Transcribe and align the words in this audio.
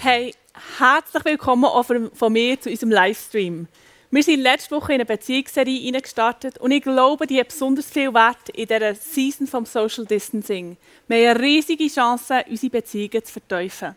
Hey, 0.00 0.32
herzlich 0.78 1.24
willkommen 1.24 1.64
auch 1.64 1.82
von 1.82 2.32
mir 2.32 2.60
zu 2.60 2.70
unserem 2.70 2.92
Livestream. 2.92 3.66
Wir 4.12 4.22
sind 4.22 4.42
letzte 4.42 4.76
Woche 4.76 4.92
in 4.92 5.00
eine 5.00 5.06
Beziehungsserie 5.06 5.90
gestartet 5.90 6.56
und 6.58 6.70
ich 6.70 6.84
glaube, 6.84 7.26
die 7.26 7.40
hat 7.40 7.48
besonders 7.48 7.90
viel 7.90 8.14
Wert 8.14 8.48
in 8.50 8.68
dieser 8.68 8.94
Season 8.94 9.48
vom 9.48 9.66
Social 9.66 10.06
Distancing. 10.06 10.76
Wir 11.08 11.30
haben 11.30 11.36
eine 11.38 11.44
riesige 11.44 11.88
Chance, 11.88 12.44
unsere 12.48 12.70
Beziehungen 12.70 13.24
zu 13.24 13.32
verteufeln. 13.32 13.96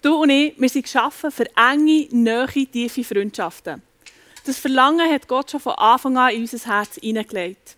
Du 0.00 0.14
und 0.14 0.30
ich, 0.30 0.54
wir 0.60 0.68
sind 0.68 0.84
geschaffen 0.84 1.32
für 1.32 1.46
enge, 1.56 2.06
nahe, 2.12 2.46
tiefe 2.46 3.02
Freundschaften. 3.02 3.82
Das 4.44 4.60
Verlangen 4.60 5.10
hat 5.10 5.26
Gott 5.26 5.50
schon 5.50 5.58
von 5.58 5.74
Anfang 5.74 6.16
an 6.18 6.34
in 6.34 6.42
unser 6.42 6.72
Herz 6.72 7.00
hineingelegt. 7.02 7.76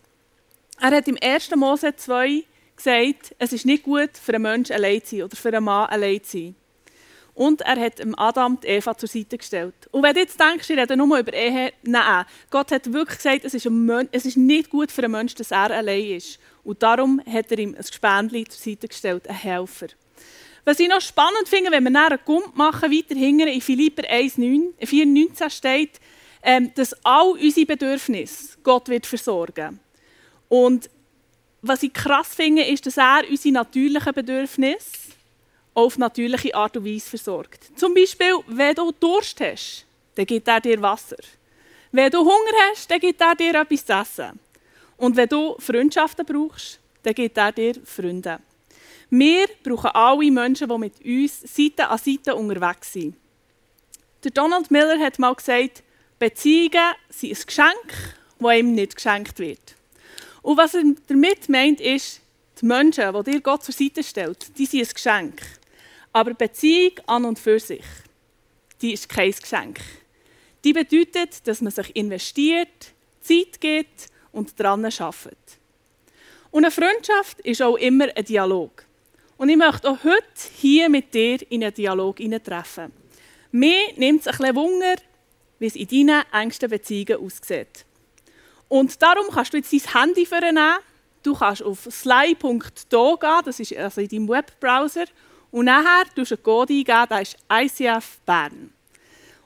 Er 0.83 0.91
hat 0.91 1.09
im 1.09 1.17
1. 1.19 1.57
Mose 1.57 1.97
2 1.97 2.45
gesagt, 2.77 3.35
es 3.39 3.55
ist 3.55 3.65
nicht 3.65 3.85
gut, 3.85 4.11
für 4.23 4.35
einen 4.35 4.43
Menschen 4.43 4.75
allein 4.75 5.03
zu 5.03 5.17
sein 5.17 5.25
oder 5.25 5.37
für 5.37 5.49
einen 5.49 5.65
Mann 5.65 5.89
allein 5.89 6.23
zu 6.23 6.37
sein. 6.37 6.55
Und 7.39 7.61
er 7.61 7.79
hat 7.79 8.03
Adam 8.17 8.59
die 8.61 8.67
Eva 8.67 8.99
zur 8.99 9.09
Seite 9.09 9.39
gestellt. 9.39 9.73
Und 9.93 10.03
wenn 10.03 10.13
du 10.13 10.19
jetzt 10.19 10.41
denkst, 10.41 10.69
ich 10.71 10.77
rede 10.77 10.97
nur 10.97 11.17
über 11.17 11.33
Ehe, 11.33 11.73
nein. 11.85 12.25
Gott 12.51 12.73
hat 12.73 12.93
wirklich 12.93 13.19
gesagt, 13.19 13.45
es 13.45 13.55
ist, 13.55 13.65
es 14.11 14.27
ist 14.27 14.37
nicht 14.37 14.71
gut 14.71 14.91
für 14.91 15.05
einen 15.05 15.13
Menschen, 15.13 15.37
dass 15.39 15.53
er 15.53 15.71
allein 15.71 16.17
ist. 16.17 16.41
Und 16.65 16.83
darum 16.83 17.23
hat 17.33 17.53
er 17.53 17.61
ihm 17.61 17.77
ein 17.77 17.81
Gespendli 17.81 18.45
zur 18.45 18.61
Seite 18.61 18.89
gestellt, 18.89 19.29
einen 19.29 19.39
Helfer. 19.39 19.87
Was 20.65 20.81
ich 20.81 20.89
noch 20.89 21.01
spannend 21.01 21.47
finde, 21.47 21.71
wenn 21.71 21.85
wir 21.85 21.93
nachher 21.93 22.17
einen 22.17 22.25
Gump 22.25 22.57
machen, 22.57 22.91
weiter 22.91 23.15
hinten 23.15 23.47
in 23.47 23.61
Philipper 23.61 24.03
4,19 24.03 25.49
steht, 25.49 26.01
ähm, 26.43 26.73
dass 26.75 26.93
all 27.05 27.31
unsere 27.41 27.67
Bedürfnisse 27.67 28.59
Gott 28.65 28.89
wird 28.89 29.07
versorgen. 29.07 29.79
Und 30.49 30.91
was 31.63 31.85
ich 31.85 31.93
krass 31.93 32.35
finde, 32.35 32.65
ist, 32.65 32.85
dass 32.85 32.97
er 32.97 33.23
unsere 33.31 33.55
natürlichen 33.55 34.13
Bedürfnisse 34.13 35.08
auf 35.79 35.97
natürliche 35.97 36.55
Art 36.55 36.77
und 36.77 36.85
Weise 36.85 37.09
versorgt. 37.09 37.71
Zum 37.77 37.95
Beispiel, 37.95 38.35
wenn 38.49 38.75
du 38.75 38.91
Durst 38.93 39.41
hast, 39.41 39.87
dann 40.17 40.27
gibt 40.27 40.49
er 40.49 40.61
dir 40.61 40.83
Wasser. 40.83 41.17
Wenn 41.93 42.11
du 42.11 42.19
Hunger 42.19 42.57
hast, 42.69 42.91
dann 42.91 42.99
gibt 42.99 43.21
er 43.21 43.37
dir 43.37 43.55
etwas 43.55 43.87
zu 43.87 43.93
essen. 43.93 44.41
Und 44.97 45.17
wenn 45.17 45.29
du 45.29 45.55
Freundschaften 45.59 46.27
brauchst, 46.27 46.81
dann 47.05 47.15
gibt 47.15 47.39
er 47.39 47.53
dir 47.53 47.75
Freunde. 47.85 48.41
Wir 49.09 49.47
brauchen 49.63 49.91
alle 49.93 50.31
Menschen, 50.31 50.69
die 50.69 50.79
mit 50.79 51.05
uns 51.05 51.41
Seite 51.43 51.89
an 51.89 51.99
Seite 51.99 52.35
unterwegs 52.35 52.93
sind. 52.93 53.15
Der 54.25 54.33
Donald 54.33 54.73
Miller 54.73 54.99
hat 54.99 55.21
mal 55.21 55.35
gesagt, 55.35 55.85
Beziehungen 56.19 56.95
sind 57.09 57.39
ein 57.39 57.47
Geschenk, 57.47 58.17
das 58.41 58.57
ihm 58.57 58.75
nicht 58.75 58.97
geschenkt 58.97 59.39
wird. 59.39 59.77
Und 60.43 60.57
was 60.57 60.75
er 60.75 60.83
damit 61.07 61.49
meint, 61.49 61.81
ist, 61.81 62.21
die 62.61 62.67
Menschen, 62.67 63.15
die 63.15 63.31
dir 63.31 63.41
Gott 63.41 63.63
zur 63.63 63.75
Seite 63.75 64.03
stellt, 64.03 64.59
die 64.59 64.67
sind 64.67 64.81
ein 64.81 64.93
Geschenk. 64.93 65.58
Aber 66.13 66.35
Beziehung 66.35 66.93
an 67.07 67.25
und 67.25 67.39
für 67.39 67.61
sich, 67.61 67.85
die 68.81 68.93
ist 68.93 69.09
kein 69.09 69.33
Geschenk. 69.33 69.81
Die 70.65 70.73
bedeutet, 70.73 71.47
dass 71.47 71.61
man 71.61 71.73
sich 71.73 71.95
investiert, 71.95 72.93
Zeit 73.21 73.61
gibt 73.61 74.09
und 74.33 74.59
daran 74.59 74.85
arbeitet. 74.85 75.59
Und 76.51 76.65
eine 76.65 76.71
Freundschaft 76.71 77.41
ist 77.41 77.63
auch 77.63 77.77
immer 77.77 78.07
ein 78.15 78.25
Dialog. 78.25 78.85
Und 79.37 79.51
ich 79.51 79.57
möchte 79.57 79.89
auch 79.89 80.03
heute 80.03 80.25
hier 80.57 80.89
mit 80.89 81.15
dir 81.15 81.39
in 81.51 81.63
einen 81.63 81.75
Dialog 81.75 82.17
treffen. 82.43 82.93
Mir 83.53 83.93
nimmt 83.97 84.23
es 84.23 84.27
ein 84.27 84.37
bisschen 84.37 84.57
Wunder, 84.57 84.97
wie 85.59 85.67
es 85.67 85.77
in 85.77 86.07
deinen 86.07 86.25
engsten 86.33 86.71
Beziehungen 86.71 87.25
aussieht. 87.25 87.85
Und 88.69 89.01
darum 89.01 89.27
kannst 89.33 89.53
du 89.53 89.59
jetzt 89.59 89.73
dein 89.73 90.03
Handy 90.03 90.27
vornehmen. 90.27 90.79
Du 91.23 91.35
kannst 91.35 91.63
auf 91.63 91.89
sly.do 91.91 93.17
gehen, 93.17 93.41
das 93.45 93.61
ist 93.61 93.77
also 93.77 94.01
in 94.01 94.09
deinem 94.09 94.29
Webbrowser, 94.29 95.05
und 95.51 95.65
nachher 95.65 96.05
tust 96.15 96.31
du 96.31 96.35
einen 96.35 96.43
Code 96.43 96.73
eingeben, 96.75 97.07
der 97.11 97.23
ist 97.23 97.37
ICF 97.51 98.19
Bern. 98.27 98.73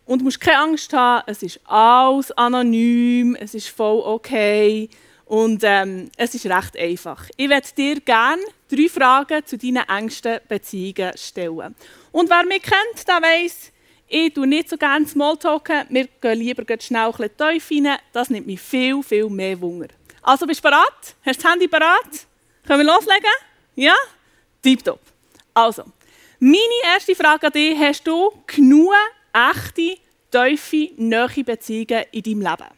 Und 0.05 0.19
du 0.19 0.25
musst 0.25 0.41
keine 0.41 0.59
Angst 0.59 0.93
haben, 0.93 1.23
es 1.27 1.43
ist 1.43 1.61
alles 1.65 2.33
anonym, 2.33 3.37
es 3.37 3.55
ist 3.55 3.69
voll 3.69 4.01
okay 4.01 4.89
und 5.27 5.63
ähm, 5.65 6.11
es 6.17 6.35
ist 6.35 6.47
recht 6.47 6.77
einfach. 6.77 7.29
Ich 7.37 7.49
werde 7.49 7.69
dir 7.77 8.01
gerne 8.01 8.43
drei 8.69 8.89
Fragen 8.89 9.47
zu 9.47 9.57
deinen 9.57 9.89
engsten 9.89 10.41
Beziehungen 10.49 11.17
stellen. 11.17 11.75
Und 12.11 12.29
wer 12.29 12.45
mich 12.45 12.63
kennt, 12.63 13.07
der 13.07 13.23
weiss, 13.23 13.71
ich 14.09 14.35
tue 14.35 14.47
nicht 14.47 14.69
so 14.69 14.77
gerne 14.77 15.07
Smalltalken, 15.07 15.87
wir 15.89 16.09
gehen 16.21 16.39
lieber 16.39 16.65
schnell 16.81 17.07
ein 17.07 17.31
bisschen 17.31 17.87
rein, 17.87 17.99
das 18.13 18.29
nimmt 18.29 18.47
mich 18.47 18.61
viel, 18.61 19.03
viel 19.03 19.31
mehr 19.31 19.59
Wunder. 19.61 19.89
Also 20.21 20.47
bist 20.47 20.63
du 20.63 20.69
bereit? 20.69 21.17
Hast 21.25 21.39
du 21.39 21.43
das 21.43 21.51
Handy 21.51 21.67
bereit? 21.67 22.27
Können 22.67 22.87
wir 22.87 22.93
loslegen? 22.93 23.33
Ja? 23.77 23.95
Tipptopp. 24.63 25.01
Also, 25.55 25.85
meine 26.45 26.93
erste 26.93 27.15
Frage 27.15 27.47
an 27.47 27.53
dich, 27.53 27.79
hast 27.79 28.05
du 28.05 28.33
genug 28.49 28.93
echte, 29.33 29.97
tiefe, 30.29 30.91
nahe 30.97 31.45
Beziehungen 31.45 32.05
in 32.11 32.23
deinem 32.25 32.41
Leben? 32.41 32.71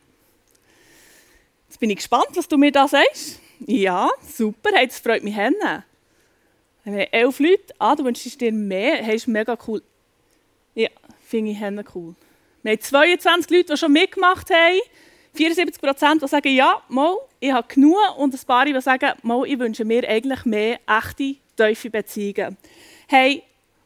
Jetzt 1.66 1.80
bin 1.80 1.88
ich 1.88 1.97
gespannt, 1.97 2.28
was 2.34 2.47
du 2.47 2.58
mir 2.58 2.70
da 2.70 2.86
sagst. 2.86 3.41
Ja, 3.60 4.10
super, 4.36 4.69
hey, 4.74 4.86
das 4.86 4.98
freut 4.98 5.24
mich. 5.24 5.34
Wir 5.34 5.44
haben 5.44 5.82
elf 6.84 7.38
Leute. 7.38 7.74
Ah, 7.78 7.97
du 7.97 8.04
wünschst 8.04 8.38
dir 8.38 8.53
mehr. 8.53 8.97
Hey, 8.97 9.16
ist 9.16 9.28
mega 9.28 9.56
cool. 9.66 9.82
Ja, 10.74 10.91
finde 11.26 11.53
ich 11.53 11.94
cool. 11.94 12.14
Wir 12.62 12.72
haben 12.72 12.80
22 12.82 13.50
Leute, 13.50 13.72
die 13.72 13.76
schon 13.78 13.92
mitgemacht 13.92 14.50
haben. 14.50 14.78
74 15.32 15.80
Prozent, 15.80 16.22
die 16.22 16.28
sagen, 16.28 16.54
ja, 16.54 16.82
mal, 16.91 17.16
ich 17.41 17.50
habe 17.50 17.66
genug. 17.66 17.97
Und 18.19 18.34
ein 18.34 18.41
paar, 18.47 18.66
die 18.66 18.78
sagen, 18.82 19.12
mal, 19.22 19.47
ich 19.47 19.58
wünsche 19.58 19.86
mir 19.86 20.06
eigentlich 20.06 20.44
mehr 20.44 20.80
echte, 20.86 21.36
tiefe 21.56 21.88
Beziehungen. 21.88 22.58
Hey, 23.08 23.42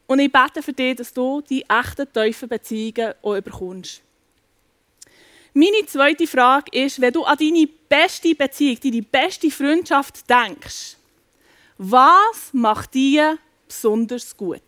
und 0.09 0.17
ich 0.17 0.31
bete 0.31 0.63
für 0.63 0.73
dich, 0.73 0.95
dass 0.95 1.13
du 1.13 1.39
die 1.41 1.63
echten, 1.69 2.11
tiefen 2.11 2.49
Beziehungen 2.49 3.13
auch 3.21 3.39
bekommst. 3.41 4.01
Meine 5.53 5.85
zweite 5.85 6.25
Frage 6.25 6.71
ist, 6.71 6.99
wenn 6.99 7.13
du 7.13 7.23
an 7.23 7.37
deine 7.37 7.67
beste 7.87 8.33
Beziehung, 8.33 8.79
deine 8.81 9.03
beste 9.03 9.51
Freundschaft 9.51 10.27
denkst, 10.27 10.97
was 11.77 12.49
macht 12.53 12.95
dir 12.95 13.37
besonders 13.67 14.35
gut? 14.35 14.61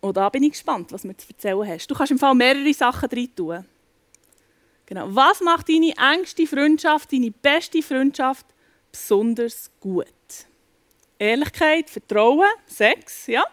Und 0.00 0.16
da 0.16 0.28
bin 0.28 0.44
ich 0.44 0.52
gespannt, 0.52 0.92
was 0.92 1.02
du 1.02 1.08
mir 1.08 1.16
zu 1.16 1.26
erzählen 1.28 1.66
hast. 1.66 1.90
Du 1.90 1.96
kannst 1.96 2.12
im 2.12 2.20
Fall 2.20 2.36
mehrere 2.36 2.72
Sachen 2.72 3.08
drin 3.08 3.34
tun. 3.34 3.64
Genau. 4.86 5.08
Was 5.12 5.40
macht 5.40 5.68
deine 5.68 5.92
engste 6.14 6.46
Freundschaft, 6.46 7.12
deine 7.12 7.32
beste 7.32 7.82
Freundschaft 7.82 8.46
besonders 8.92 9.72
gut? 9.80 10.06
Ehrlichkeit, 11.18 11.90
Vertrauen, 11.90 12.48
Sex, 12.66 13.26
ja. 13.26 13.44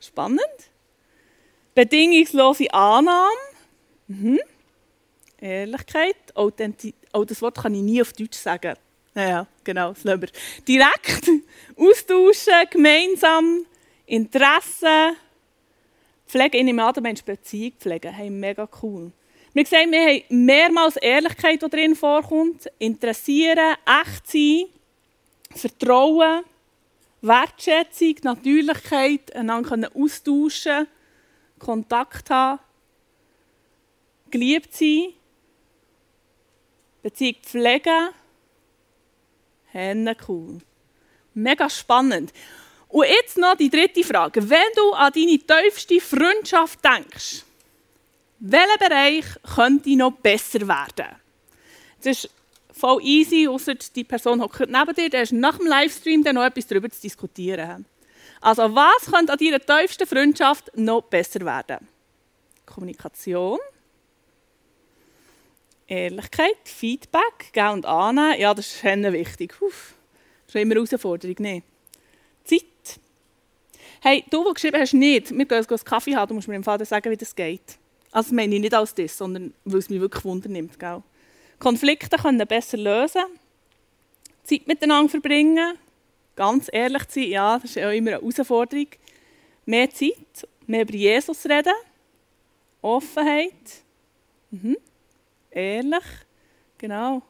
Spannend. 0.00 0.40
Bedingungslose 1.74 2.72
Annahme. 2.72 3.30
Mhm. 4.08 4.40
Ehrlichkeit, 5.40 6.16
Authentizität. 6.34 7.08
Oh, 7.12 7.24
das 7.24 7.42
Wort 7.42 7.58
kann 7.58 7.74
ich 7.74 7.82
nie 7.82 8.00
auf 8.00 8.12
Deutsch 8.12 8.38
sagen. 8.38 8.76
Ja, 9.14 9.46
genau, 9.64 9.92
wir. 10.22 10.28
Direkt 10.66 11.28
austauschen, 11.76 12.68
gemeinsam, 12.70 13.66
Interesse, 14.06 15.16
Pflege. 16.26 16.58
An, 16.58 16.94
du 16.94 17.00
meinst 17.02 17.26
Beziehung 17.26 17.72
pflegen. 17.78 18.12
Hey, 18.12 18.30
mega 18.30 18.68
cool. 18.82 19.12
Wir 19.52 19.66
sehen, 19.66 19.90
wir 19.90 20.00
haben 20.00 20.22
mehrmals 20.46 20.96
Ehrlichkeit, 20.96 21.62
die 21.62 21.68
drin 21.68 21.94
vorkommt. 21.94 22.70
Interessieren, 22.78 23.76
echt 23.84 24.26
sein, 24.26 24.64
Vertrauen, 25.54 26.42
Wertschätzung, 27.22 28.16
Natürlichkeit, 28.22 29.34
einander 29.34 29.90
austauschen, 29.94 30.88
Kontakt 31.58 32.30
haben, 32.30 32.58
geliebt 34.30 34.74
sein, 34.74 35.14
Beziehung 37.02 37.36
pflegen. 37.42 38.08
Henne 39.66 40.16
cool. 40.28 40.58
Mega 41.34 41.70
spannend. 41.70 42.32
Und 42.88 43.06
jetzt 43.06 43.38
noch 43.38 43.56
die 43.56 43.70
dritte 43.70 44.04
Frage. 44.04 44.48
Wenn 44.50 44.72
du 44.76 44.92
an 44.92 45.12
deine 45.14 45.38
tiefste 45.38 46.00
Freundschaft 46.00 46.84
denkst, 46.84 47.44
welcher 48.38 48.78
Bereich 48.78 49.24
könnte 49.54 49.96
noch 49.96 50.12
besser 50.12 50.66
werden? 50.66 51.16
Das 52.02 52.24
ist 52.24 52.30
voll 52.72 53.02
easy, 53.02 53.46
außer 53.48 53.74
die 53.74 54.04
Person 54.04 54.40
hockt 54.40 54.60
neben 54.60 54.94
dir, 54.94 55.10
der 55.10 55.22
ist 55.22 55.32
nach 55.32 55.58
dem 55.58 55.66
Livestream 55.66 56.24
dann 56.24 56.34
noch 56.34 56.44
etwas 56.44 56.66
darüber 56.66 56.90
zu 56.90 57.00
diskutieren. 57.00 57.86
Also 58.40 58.74
was 58.74 59.10
könnte 59.10 59.32
an 59.32 59.38
deiner 59.38 59.60
tiefsten 59.60 60.06
Freundschaft 60.06 60.70
noch 60.76 61.02
besser 61.02 61.40
werden? 61.44 61.86
Kommunikation, 62.66 63.58
Ehrlichkeit, 65.86 66.56
Feedback, 66.64 67.52
geben 67.52 67.70
und 67.70 67.86
annehmen. 67.86 68.40
Ja, 68.40 68.54
das 68.54 68.66
ist 68.66 68.84
wichtig. 68.84 69.60
Uff, 69.60 69.94
das 70.46 70.54
ist 70.54 70.60
immer 70.60 70.72
eine 70.72 70.86
Herausforderung. 70.86 71.36
Nee. 71.38 71.62
Zeit. 72.44 72.64
Hey, 74.00 74.24
du, 74.30 74.42
der 74.42 74.54
geschrieben 74.54 74.80
hast, 74.80 74.94
nicht, 74.94 75.30
wir 75.30 75.44
gehen 75.44 75.58
einen 75.58 75.84
Kaffee 75.84 76.16
haben, 76.16 76.28
du 76.28 76.34
musst 76.34 76.48
mir 76.48 76.54
dem 76.54 76.64
Vater 76.64 76.84
sagen, 76.84 77.10
wie 77.10 77.16
das 77.16 77.34
geht. 77.34 77.78
Also 78.10 78.30
das 78.30 78.32
meine 78.32 78.54
ich 78.54 78.60
nicht 78.60 78.74
als 78.74 78.94
das, 78.94 79.16
sondern 79.16 79.54
weil 79.64 79.78
es 79.78 79.88
mich 79.88 80.00
wirklich 80.00 80.24
Wunder 80.24 80.48
nimmt. 80.48 80.78
Gell? 80.78 81.02
Konflikte 81.62 82.16
können 82.16 82.44
besser 82.48 82.76
lösen, 82.76 83.22
Zeit 84.42 84.66
miteinander 84.66 85.08
verbringen, 85.08 85.78
ganz 86.34 86.68
ehrlich 86.72 87.04
sein, 87.08 87.28
ja, 87.28 87.56
das 87.56 87.76
ist 87.76 87.78
auch 87.78 87.90
immer 87.92 88.14
eine 88.14 88.20
Herausforderung. 88.20 88.88
Mehr 89.64 89.88
Zeit, 89.90 90.48
mehr 90.66 90.82
über 90.82 90.92
Jesus 90.92 91.46
reden. 91.46 91.72
Offenheit. 92.80 93.84
Mhm. 94.50 94.76
Ehrlich. 95.52 96.04
Genau. 96.78 97.22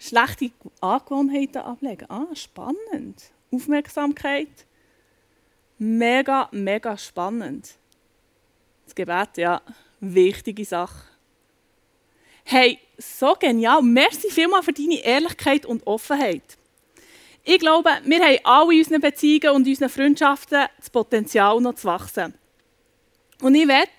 Schlechte 0.00 0.50
Angewohnheiten 0.80 1.62
ablegen. 1.62 2.10
Ah, 2.10 2.26
spannend. 2.34 3.22
Aufmerksamkeit. 3.52 4.66
Mega, 5.78 6.48
mega 6.50 6.98
spannend. 6.98 7.76
Das 8.84 8.96
Gebet, 8.96 9.36
ja, 9.36 9.62
wichtige 10.00 10.64
Sache. 10.64 11.11
Hey, 12.44 12.78
so 12.98 13.34
genial. 13.38 13.82
Merci 13.82 14.30
vielmals 14.30 14.64
für 14.64 14.72
deine 14.72 15.02
Ehrlichkeit 15.04 15.66
und 15.66 15.86
Offenheit. 15.86 16.58
Ich 17.44 17.58
glaube, 17.58 17.90
wir 18.04 18.20
haben 18.20 18.38
alle 18.44 18.72
in 18.72 18.78
unseren 18.78 19.00
Beziehungen 19.00 19.56
und 19.56 19.66
unseren 19.66 19.88
Freundschaften 19.88 20.66
das 20.78 20.90
Potenzial, 20.90 21.60
noch 21.60 21.74
zu 21.74 21.88
wachsen. 21.88 22.34
Und 23.40 23.54
ich 23.54 23.66
werde 23.66 23.90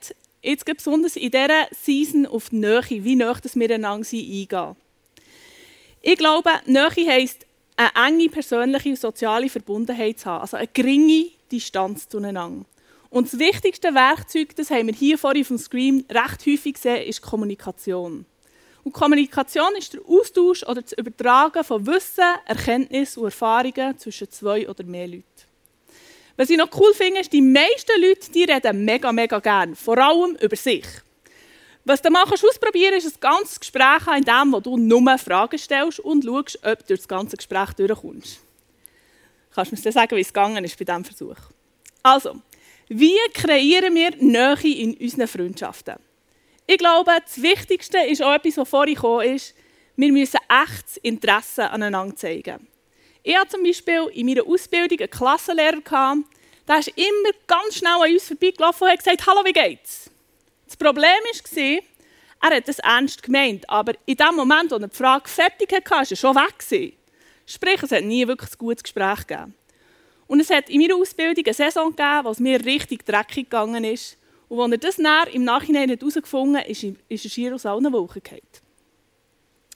jetzt 0.41 0.65
besonders 0.65 1.15
in 1.15 1.31
dieser 1.31 1.67
Season 1.71 2.25
auf 2.25 2.49
die 2.49 2.57
Nähe, 2.57 2.81
wie 2.89 3.15
nah 3.15 3.35
wir 3.53 3.71
einander 3.71 4.05
sind, 4.05 4.21
eingehen. 4.21 4.75
Ich 6.01 6.17
glaube, 6.17 6.49
Nähe 6.65 7.07
heisst, 7.07 7.45
eine 7.75 7.91
enge 8.07 8.29
persönliche 8.29 8.89
und 8.89 8.99
soziale 8.99 9.49
Verbundenheit 9.49 10.19
zu 10.19 10.27
haben, 10.27 10.41
also 10.41 10.57
eine 10.57 10.67
geringe 10.67 11.31
Distanz 11.51 12.07
zueinander. 12.07 12.65
Und 13.09 13.31
das 13.31 13.39
wichtigste 13.39 13.93
Werkzeug, 13.93 14.55
das 14.55 14.69
haben 14.69 14.87
wir 14.87 14.93
hier 14.93 15.17
vorhin 15.17 15.41
auf 15.41 15.47
dem 15.49 15.57
Screen 15.57 16.05
recht 16.09 16.45
häufig 16.45 16.75
gesehen, 16.75 17.07
ist 17.07 17.21
Kommunikation. 17.21 18.25
Und 18.83 18.91
Kommunikation 18.91 19.75
ist 19.77 19.93
der 19.93 20.01
Austausch 20.05 20.63
oder 20.63 20.81
das 20.81 20.93
Übertragen 20.93 21.63
von 21.63 21.85
Wissen, 21.87 22.23
Erkenntnissen 22.45 23.19
und 23.19 23.27
Erfahrungen 23.27 23.97
zwischen 23.97 24.29
zwei 24.29 24.67
oder 24.67 24.83
mehr 24.83 25.07
Leuten. 25.07 25.23
Was 26.35 26.49
ich 26.49 26.57
noch 26.57 26.69
cool 26.79 26.93
finde, 26.93 27.21
ist, 27.21 27.31
die 27.31 27.41
meisten 27.41 28.01
Leute 28.01 28.31
die 28.31 28.43
reden 28.43 28.83
mega, 28.83 29.11
mega 29.11 29.39
gern. 29.39 29.75
Vor 29.75 29.97
allem 29.97 30.35
über 30.41 30.55
sich. 30.55 30.85
Was 31.85 32.01
du 32.01 32.09
mal 32.09 32.23
ausprobieren 32.23 32.91
kannst, 32.91 33.07
ist 33.07 33.17
ein 33.17 33.19
ganzes 33.19 33.59
Gespräch 33.59 34.07
in 34.17 34.23
dem, 34.23 34.53
wo 34.53 34.59
du 34.59 34.77
nur 34.77 35.17
Fragen 35.17 35.57
stellst 35.57 35.99
und 35.99 36.23
schaust, 36.23 36.57
ob 36.63 36.79
du 36.79 36.85
durch 36.87 37.01
das 37.01 37.07
ganze 37.07 37.37
Gespräch 37.37 37.73
durchkommst. 37.73 38.39
Kannst 39.53 39.71
du 39.71 39.75
mir 39.75 39.91
sagen, 39.91 40.15
wie 40.15 40.21
es 40.21 40.33
gegangen 40.33 40.63
ist 40.63 40.79
bei 40.79 40.85
diesem 40.85 41.05
Versuch? 41.05 41.35
Also, 42.01 42.41
wie 42.87 43.17
kreieren 43.33 43.93
wir 43.93 44.11
Nähe 44.17 44.75
in 44.75 44.95
unseren 44.95 45.27
Freundschaften? 45.27 45.95
Ich 46.65 46.77
glaube, 46.77 47.11
das 47.23 47.41
Wichtigste 47.41 47.97
ist 47.99 48.21
auch 48.21 48.33
etwas, 48.33 48.57
was 48.57 48.69
vorhin 48.69 49.35
ist. 49.35 49.53
Wir 49.95 50.11
müssen 50.11 50.39
echtes 50.47 50.97
Interesse 50.97 51.69
aneinander 51.69 52.15
zeigen. 52.15 52.67
Ich 53.21 53.37
hatte 53.37 53.51
zum 53.51 53.63
Beispiel 53.63 54.09
in 54.13 54.25
meiner 54.25 54.45
Ausbildung 54.47 54.99
einen 54.99 55.09
Klassenlehrer, 55.09 55.81
der 56.67 56.79
ist 56.79 56.87
immer 56.89 57.29
ganz 57.47 57.75
schnell 57.75 57.93
an 57.93 58.11
uns 58.11 58.27
vorbeigelaufen 58.27 58.85
und 58.85 58.91
hat 58.91 58.99
gesagt, 58.99 59.27
«Hallo, 59.27 59.43
wie 59.45 59.53
geht's?» 59.53 60.09
Das 60.65 60.77
Problem 60.77 61.07
war, 61.09 61.83
er 62.49 62.57
hat 62.57 62.67
es 62.67 62.79
ernst 62.79 63.23
gemeint, 63.23 63.69
aber 63.69 63.93
in 64.05 64.17
dem 64.17 64.35
Moment, 64.35 64.71
wo 64.71 64.75
er 64.75 64.87
die 64.87 64.95
Frage 64.95 65.29
fertig 65.29 65.71
hatte, 65.71 65.89
war 65.91 65.99
er 66.09 66.15
schon 66.15 66.35
weg. 66.35 66.97
Sprich, 67.45 67.83
es 67.83 67.91
hat 67.91 68.03
nie 68.03 68.27
wirklich 68.27 68.51
ein 68.51 68.57
gutes 68.57 68.83
Gespräch 68.83 69.27
gegeben. 69.27 69.53
Und 70.27 70.39
es 70.39 70.49
hat 70.49 70.69
in 70.69 70.81
meiner 70.81 70.95
Ausbildung 70.95 71.45
eine 71.45 71.53
Saison 71.53 71.89
gegeben, 71.89 72.23
wo 72.23 72.29
es 72.29 72.39
mir 72.39 72.63
richtig 72.65 73.05
dreckig 73.05 73.49
gegangen 73.49 73.83
ist. 73.83 74.17
Und 74.49 74.59
als 74.59 74.71
er 74.71 74.77
das 74.77 74.95
dann 74.97 75.27
im 75.33 75.43
Nachhinein 75.43 75.89
herausgefunden 75.89 76.57
hat, 76.57 76.67
ist, 76.67 76.83
ist 76.83 77.25
er 77.25 77.29
schier 77.29 77.55
aus 77.55 77.65
allen 77.65 77.91
Wolken 77.91 78.21
gefallen. 78.21 78.41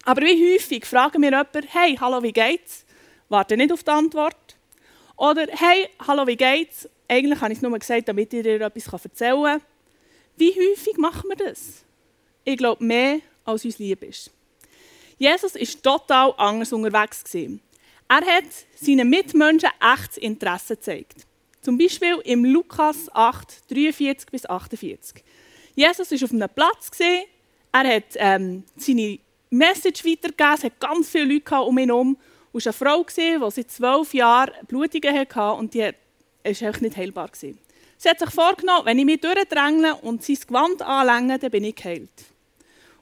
Aber 0.06 0.22
wie 0.22 0.56
häufig 0.56 0.86
fragen 0.86 1.22
wir 1.22 1.32
jemanden, 1.32 1.68
hey, 1.68 1.98
hallo, 2.00 2.24
wie 2.24 2.32
geht's? 2.32 2.86
Warte 3.30 3.58
nicht 3.58 3.74
auf 3.74 3.84
die 3.84 3.92
Antwort. 3.92 4.56
Oder, 5.18 5.48
hey, 5.50 5.90
hallo, 6.08 6.26
wie 6.28 6.38
geht's? 6.38 6.88
Eigentlich 7.10 7.42
habe 7.42 7.52
ich 7.52 7.60
es 7.60 7.62
nur 7.62 7.78
gesagt, 7.78 8.08
damit 8.08 8.34
ich 8.34 8.44
dir 8.44 8.62
etwas 8.62 9.04
erzählen 9.04 9.44
kann. 9.44 9.62
Wie 10.38 10.54
häufig 10.54 10.98
machen 10.98 11.30
wir 11.30 11.36
das? 11.36 11.84
Ich 12.46 12.58
glaube, 12.58 12.84
mehr 12.84 13.20
als 13.44 13.66
uns 13.66 13.80
lieb 13.80 14.04
ist. 14.04 14.32
Jesus 15.18 15.56
war 15.56 15.82
total 15.82 16.34
anders 16.38 16.72
unterwegs. 16.72 17.24
Er 18.08 18.22
hat 18.22 18.46
seinen 18.80 19.10
Mitmenschen 19.10 19.70
echtes 19.82 20.18
Interesse 20.18 20.78
gezeigt. 20.78 21.27
Zum 21.68 21.78
Beispiel 21.78 22.18
im 22.24 22.46
Lukas 22.46 23.14
8, 23.14 23.70
43 23.70 24.32
bis 24.32 24.46
48. 24.46 25.22
Jesus 25.76 26.12
war 26.12 26.24
auf 26.24 26.32
einem 26.32 26.50
Platz, 26.56 26.90
er 27.74 27.96
hat 27.96 28.06
ähm, 28.16 28.64
seine 28.78 29.20
Message 29.50 30.06
weitergegeben, 30.06 30.54
es 30.56 30.64
hat 30.64 30.80
ganz 30.80 31.10
viele 31.10 31.34
Leute 31.34 31.56
um 31.56 31.78
ihn 31.78 31.90
herum. 31.90 32.18
Es 32.54 32.68
war 32.68 32.72
eine 32.72 33.04
Frau, 33.04 33.04
die 33.04 33.52
seit 33.52 33.70
zwölf 33.70 34.14
Jahren 34.14 34.54
Blutungen 34.66 35.14
hatte 35.14 35.52
und 35.60 35.74
die 35.74 35.82
war 35.82 36.80
nicht 36.80 36.96
heilbar. 36.96 37.32
Sie 37.34 37.54
hat 38.06 38.20
sich 38.20 38.30
vorgenommen, 38.30 38.86
wenn 38.86 39.00
ich 39.00 39.06
mich 39.06 39.20
durchdränge 39.20 39.94
und 39.98 40.24
sein 40.24 40.38
Gewand 40.48 40.82
anlänge, 40.82 41.38
dann 41.38 41.52
bin 41.52 41.66
ich 41.66 41.76
geheilt. 41.76 42.28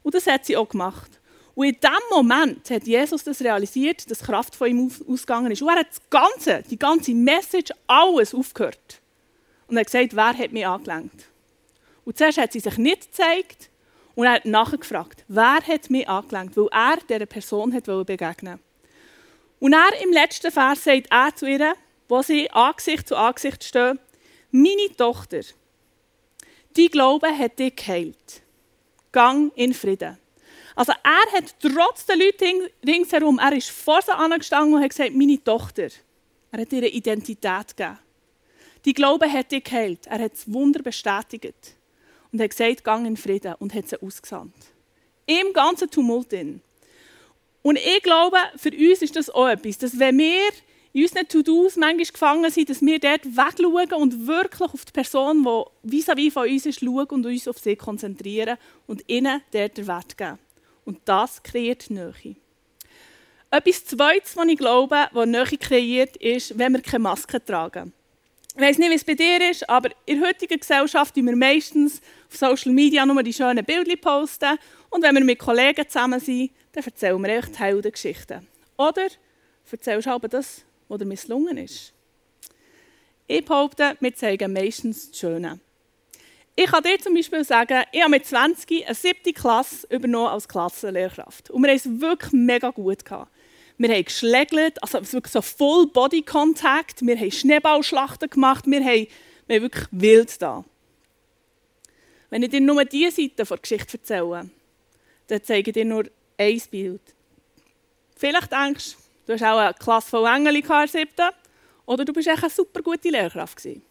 Und 0.01 0.15
das 0.15 0.25
hat 0.25 0.43
sie 0.43 0.57
auch 0.57 0.69
gemacht. 0.69 1.14
Und 1.55 1.67
in 1.67 1.77
dem 1.81 1.91
Moment 2.11 2.69
hat 2.69 2.85
Jesus 2.85 3.23
das 3.23 3.41
realisiert, 3.41 4.09
dass 4.11 4.19
Kraft 4.19 4.55
von 4.55 4.67
ihm 4.67 4.91
ausgegangen 5.07 5.51
ist. 5.51 5.61
Und 5.61 5.69
er 5.69 5.79
hat 5.79 5.89
das 5.89 6.01
Ganze, 6.09 6.63
die 6.69 6.77
ganze 6.77 7.13
Message, 7.13 7.71
alles 7.87 8.35
aufgehört. 8.35 9.01
Und 9.67 9.77
er 9.77 9.79
hat 9.79 9.87
gesagt, 9.87 10.15
wer 10.15 10.37
hat 10.37 10.51
mich 10.51 10.67
angelenkt? 10.67 11.29
Und 12.03 12.17
zuerst 12.17 12.37
hat 12.37 12.51
sie 12.51 12.59
sich 12.59 12.77
nicht 12.77 13.11
gezeigt 13.11 13.69
und 14.15 14.25
er 14.25 14.33
hat 14.33 14.45
nachgefragt, 14.45 15.23
wer 15.27 15.59
hat 15.61 15.89
mich 15.89 16.07
angelenkt, 16.07 16.55
weil 16.57 16.67
er 16.71 16.97
dieser 17.09 17.25
Person 17.25 17.73
hat 17.73 17.85
begegnen 17.85 18.59
Und 19.59 19.73
er 19.73 20.01
im 20.03 20.11
letzten 20.11 20.51
Vers 20.51 20.83
sagt 20.83 21.07
er 21.09 21.35
zu 21.35 21.47
ihr, 21.47 21.73
wo 22.07 22.21
sie 22.21 22.51
Angesicht 22.51 23.07
zu 23.07 23.15
Angesicht 23.15 23.63
stehen, 23.63 23.99
meine 24.51 24.95
Tochter, 24.95 25.41
die 26.75 26.89
Glaube 26.89 27.27
hat 27.27 27.57
dich 27.57 27.75
geheilt. 27.75 28.41
Gang 29.11 29.51
in 29.55 29.73
Frieden. 29.73 30.17
Also 30.75 30.91
er 31.03 31.37
hat 31.37 31.55
trotz 31.61 32.05
der 32.05 32.17
Leute 32.17 32.69
ringsherum, 32.85 33.39
er 33.39 33.53
ist 33.53 33.69
vor 33.69 34.01
sie 34.01 34.13
angestanden 34.13 34.73
und 34.73 34.83
hat 34.83 34.89
gesagt, 34.89 35.15
meine 35.15 35.41
Tochter. 35.41 35.87
Er 36.51 36.61
hat 36.61 36.73
ihre 36.73 36.87
Identität 36.87 37.75
gegeben. 37.75 37.99
Die 38.83 38.93
Glaube 38.93 39.31
hat 39.31 39.51
dich 39.51 39.63
geheilt. 39.63 40.05
Er 40.07 40.19
hat 40.19 40.33
das 40.33 40.51
Wunder 40.51 40.83
bestätigt. 40.83 41.75
Und 42.31 42.41
hat 42.41 42.51
gesagt, 42.51 42.83
gang 42.83 43.07
in 43.07 43.17
Frieden 43.17 43.55
und 43.59 43.73
hat 43.73 43.87
sie 43.87 44.01
ausgesandt. 44.01 44.53
Im 45.25 45.53
ganzen 45.53 45.89
Tumult. 45.89 46.33
In. 46.33 46.61
Und 47.63 47.77
ich 47.77 48.03
glaube, 48.03 48.37
für 48.57 48.71
uns 48.71 49.01
ist 49.01 49.15
das 49.15 49.29
auch 49.29 49.47
etwas, 49.47 49.77
dass 49.79 49.97
wenn 49.97 50.17
wir 50.19 50.51
in 50.93 51.03
unseren 51.03 51.27
To-Dos 51.27 51.77
manchmal 51.77 52.05
gefangen 52.05 52.51
sind, 52.51 52.69
dass 52.69 52.81
wir 52.81 52.99
dort 52.99 53.25
wegschauen 53.25 54.01
und 54.01 54.27
wirklich 54.27 54.73
auf 54.73 54.85
die 54.85 54.91
Person, 54.91 55.43
die 55.83 55.97
vis-à-vis 55.97 56.27
-vis 56.27 56.31
von 56.31 56.47
uns 56.47 56.65
ist, 56.65 56.79
schauen 56.79 57.07
und 57.07 57.25
uns 57.25 57.47
auf 57.47 57.57
sie 57.57 57.75
konzentrieren 57.75 58.57
und 58.85 59.03
ihnen 59.07 59.41
dort 59.51 59.77
den 59.77 59.87
Wert 59.87 60.17
geben. 60.17 60.37
Und 60.85 60.99
das 61.05 61.41
kreiert 61.41 61.89
Nähe. 61.89 62.35
Etwas 63.51 63.85
Zweites, 63.85 64.35
was 64.37 64.47
ich 64.47 64.57
glaube, 64.57 65.07
was 65.11 65.27
Nähe 65.27 65.57
kreiert, 65.57 66.17
ist, 66.17 66.57
wenn 66.57 66.73
wir 66.73 66.81
keine 66.81 66.99
Maske 66.99 67.43
tragen. 67.43 67.93
Ich 68.55 68.61
weiß 68.61 68.77
nicht, 68.77 68.89
wie 68.89 68.95
es 68.95 69.03
bei 69.03 69.15
dir 69.15 69.51
ist, 69.51 69.67
aber 69.69 69.89
in 70.05 70.19
der 70.19 70.29
heutigen 70.29 70.57
Gesellschaft 70.57 71.13
tun 71.13 71.25
wir 71.25 71.35
meistens 71.35 72.01
auf 72.29 72.37
Social 72.37 72.71
Media 72.71 73.05
nur 73.05 73.21
die 73.21 73.33
schönen 73.33 73.65
Bilder 73.65 73.97
posten. 73.97 74.57
Und 74.89 75.03
wenn 75.03 75.15
wir 75.15 75.25
mit 75.25 75.39
Kollegen 75.39 75.87
zusammen 75.89 76.21
sind, 76.21 76.51
dann 76.71 76.83
erzählen 76.85 77.21
wir 77.21 77.37
echt 77.37 77.59
Heldengeschichten. 77.59 78.47
Oder 78.77 79.07
erzählst 79.69 80.07
du 80.07 80.11
aber 80.11 80.29
das, 80.29 80.63
was 80.87 80.99
dir 80.99 81.05
misslungen 81.05 81.57
ist. 81.57 81.91
Ich 83.27 83.43
behaupte, 83.43 83.97
wir 83.99 84.15
zeigen 84.15 84.53
meistens 84.53 85.09
das 85.09 85.19
Schöne. 85.19 85.59
Ich 86.57 86.67
kann 86.67 86.83
dir 86.83 86.97
zum 86.99 87.13
Beispiel 87.13 87.43
sagen, 87.43 87.83
ich 87.91 88.01
habe 88.01 88.11
mit 88.11 88.25
20 88.25 88.85
eine 88.85 88.95
siebte 88.95 89.33
Klasse 89.33 89.85
übernommen 89.89 90.29
als 90.29 90.47
Klassenlehrkraft. 90.47 91.49
Und 91.49 91.61
wir 91.63 91.69
haben 91.69 91.75
es 91.75 92.01
wirklich 92.01 92.31
mega 92.31 92.69
gut 92.69 93.03
gehabt. 93.03 93.29
Wir 93.77 93.89
haben 93.89 94.05
geschlägelt, 94.05 94.81
also 94.81 94.99
wirklich 95.11 95.33
so 95.33 95.41
Full 95.41 95.87
Body 95.87 96.21
Contact. 96.21 97.05
Wir 97.05 97.17
haben 97.17 97.31
Schneeballschlachten 97.31 98.29
gemacht. 98.29 98.65
Wir 98.67 98.79
haben, 98.79 99.07
wir 99.47 99.55
haben 99.57 99.63
wirklich 99.63 99.85
wild 99.91 100.41
da. 100.41 100.63
Wenn 102.29 102.43
ich 102.43 102.49
dir 102.49 102.61
nur 102.61 102.85
diese 102.85 103.21
Seite 103.21 103.43
der 103.43 103.57
Geschichte 103.57 103.97
erzähle, 103.97 104.49
dann 105.27 105.43
zeige 105.43 105.71
ich 105.71 105.73
dir 105.73 105.85
nur 105.85 106.05
ein 106.37 106.61
Bild. 106.71 107.01
Vielleicht 108.15 108.51
denkst 108.53 108.93
du, 108.93 108.97
du 109.27 109.33
hast 109.33 109.43
auch 109.43 109.57
eine 109.57 109.73
Klasse 109.73 110.09
von 110.09 110.25
Engel 110.25 110.55
in 110.55 110.65
der 110.65 110.87
siebten, 110.87 111.29
oder 111.85 112.05
du 112.05 112.13
bist 112.13 112.27
echt 112.27 112.43
eine 112.43 112.49
super 112.49 112.81
gute 112.81 113.09
Lehrkraft 113.09 113.57
gewesen. 113.57 113.81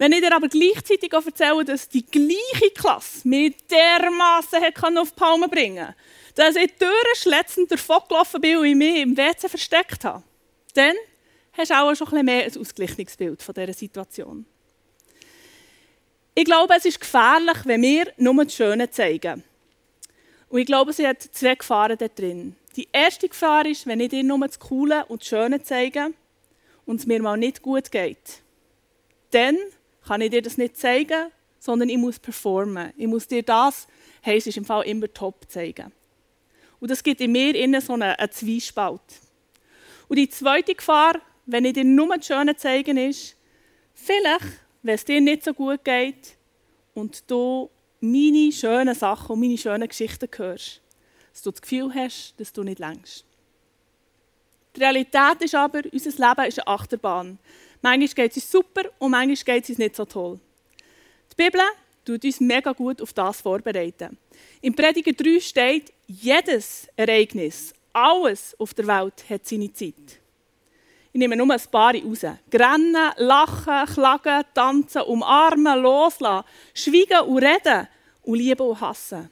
Wenn 0.00 0.12
ich 0.12 0.22
dir 0.22 0.34
aber 0.34 0.48
gleichzeitig 0.48 1.12
auch 1.12 1.26
erzähle, 1.26 1.62
dass 1.62 1.86
die 1.86 2.06
gleiche 2.06 2.70
Klasse 2.74 3.28
mir 3.28 3.52
dermassen 3.70 4.96
auf 4.96 5.10
die 5.10 5.14
Palme 5.14 5.46
bringen 5.46 5.84
konnte, 5.84 5.96
dass 6.36 6.56
ich 6.56 6.72
durchschletzend 6.78 7.70
davongelaufen 7.70 8.40
bin 8.40 8.56
und 8.56 8.64
ich 8.64 8.74
mich 8.74 9.02
im 9.02 9.14
WC 9.14 9.46
versteckt 9.46 10.06
habe, 10.06 10.22
dann 10.72 10.94
hast 11.52 11.70
du 11.70 11.74
auch 11.74 11.94
schon 11.94 12.06
ein 12.06 12.10
bisschen 12.12 12.24
mehr 12.24 12.44
ein 12.46 12.58
Ausgleichungsbild 12.58 13.42
von 13.42 13.54
dieser 13.54 13.74
Situation. 13.74 14.46
Ich 16.34 16.46
glaube, 16.46 16.74
es 16.78 16.86
ist 16.86 16.98
gefährlich, 16.98 17.58
wenn 17.64 17.82
wir 17.82 18.10
nur 18.16 18.42
das 18.42 18.54
Schöne 18.54 18.88
zeigen. 18.90 19.44
Und 20.48 20.60
ich 20.60 20.66
glaube, 20.66 20.92
es 20.92 20.98
hat 21.00 21.20
zwei 21.20 21.56
Gefahren 21.56 21.98
da 21.98 22.08
drin. 22.08 22.56
Die 22.74 22.88
erste 22.90 23.28
Gefahr 23.28 23.66
ist, 23.66 23.86
wenn 23.86 24.00
ich 24.00 24.08
dir 24.08 24.24
nur 24.24 24.38
das 24.46 24.58
Coole 24.58 25.04
und 25.06 25.20
das 25.20 25.28
Schöne 25.28 25.62
zeige 25.62 26.14
und 26.86 27.00
es 27.00 27.06
mir 27.06 27.20
mal 27.20 27.36
nicht 27.36 27.60
gut 27.60 27.92
geht 27.92 28.40
dann 29.30 29.56
kann 30.10 30.22
ich 30.22 30.30
dir 30.30 30.42
das 30.42 30.58
nicht 30.58 30.76
zeigen, 30.76 31.30
sondern 31.60 31.88
ich 31.88 31.96
muss 31.96 32.18
performen. 32.18 32.92
Ich 32.96 33.06
muss 33.06 33.28
dir 33.28 33.44
das, 33.44 33.86
heisst 34.26 34.48
es 34.48 34.56
im 34.56 34.64
Fall 34.64 34.84
immer 34.86 35.06
top 35.12 35.48
zeigen. 35.48 35.92
Und 36.80 36.90
das 36.90 37.00
gibt 37.00 37.20
in 37.20 37.30
mir 37.30 37.54
innen 37.54 37.80
so 37.80 37.92
einen, 37.92 38.16
einen 38.16 38.32
Zwiespalt. 38.32 39.00
Und 40.08 40.16
die 40.16 40.28
zweite 40.28 40.74
Gefahr, 40.74 41.20
wenn 41.46 41.64
ich 41.64 41.74
dir 41.74 41.84
nur 41.84 42.16
das 42.16 42.26
Schöne 42.26 42.56
zeigen, 42.56 42.96
ist, 42.96 43.36
vielleicht, 43.94 44.46
wenn 44.82 44.96
es 44.96 45.04
dir 45.04 45.20
nicht 45.20 45.44
so 45.44 45.54
gut 45.54 45.84
geht 45.84 46.36
und 46.92 47.30
du 47.30 47.70
meine 48.00 48.50
schönen 48.50 48.96
Sachen 48.96 49.34
und 49.34 49.40
meine 49.40 49.58
schönen 49.58 49.86
Geschichten 49.86 50.28
hörst, 50.36 50.80
dass 51.32 51.42
du 51.42 51.52
das 51.52 51.62
Gefühl 51.62 51.94
hast, 51.94 52.34
dass 52.36 52.52
du 52.52 52.64
nicht 52.64 52.80
längst. 52.80 53.24
Die 54.74 54.80
Realität 54.80 55.40
ist 55.42 55.54
aber, 55.54 55.82
unser 55.92 56.10
Leben 56.10 56.48
ist 56.48 56.58
eine 56.58 56.66
Achterbahn. 56.66 57.38
Manchmal 57.82 58.08
geht 58.08 58.36
es 58.36 58.42
uns 58.42 58.50
super 58.50 58.82
und 58.98 59.10
manchmal 59.10 59.56
geht 59.56 59.64
es 59.64 59.70
uns 59.70 59.78
nicht 59.78 59.96
so 59.96 60.04
toll. 60.04 60.38
Die 61.32 61.36
Bibel 61.36 61.60
tut 62.04 62.24
uns 62.24 62.40
mega 62.40 62.72
gut 62.72 63.00
auf 63.00 63.12
das 63.12 63.40
vorbereiten. 63.40 64.18
Im 64.60 64.74
Prediger 64.74 65.12
3 65.12 65.40
steht, 65.40 65.92
jedes 66.06 66.88
Ereignis, 66.96 67.72
alles 67.92 68.54
auf 68.58 68.74
der 68.74 68.86
Welt 68.86 69.24
hat 69.28 69.46
seine 69.46 69.72
Zeit. 69.72 70.20
Ich 71.12 71.18
nehme 71.18 71.36
nur 71.36 71.50
ein 71.52 71.60
paar 71.70 71.94
raus. 71.94 72.24
Grennen, 72.50 73.12
lachen, 73.16 73.94
klagen, 73.94 74.44
tanzen, 74.54 75.02
umarmen, 75.02 75.80
loslassen, 75.80 76.46
schweigen 76.72 77.26
und 77.26 77.38
reden 77.38 77.88
und 78.22 78.38
lieben 78.38 78.62
und 78.62 78.80
hassen. 78.80 79.28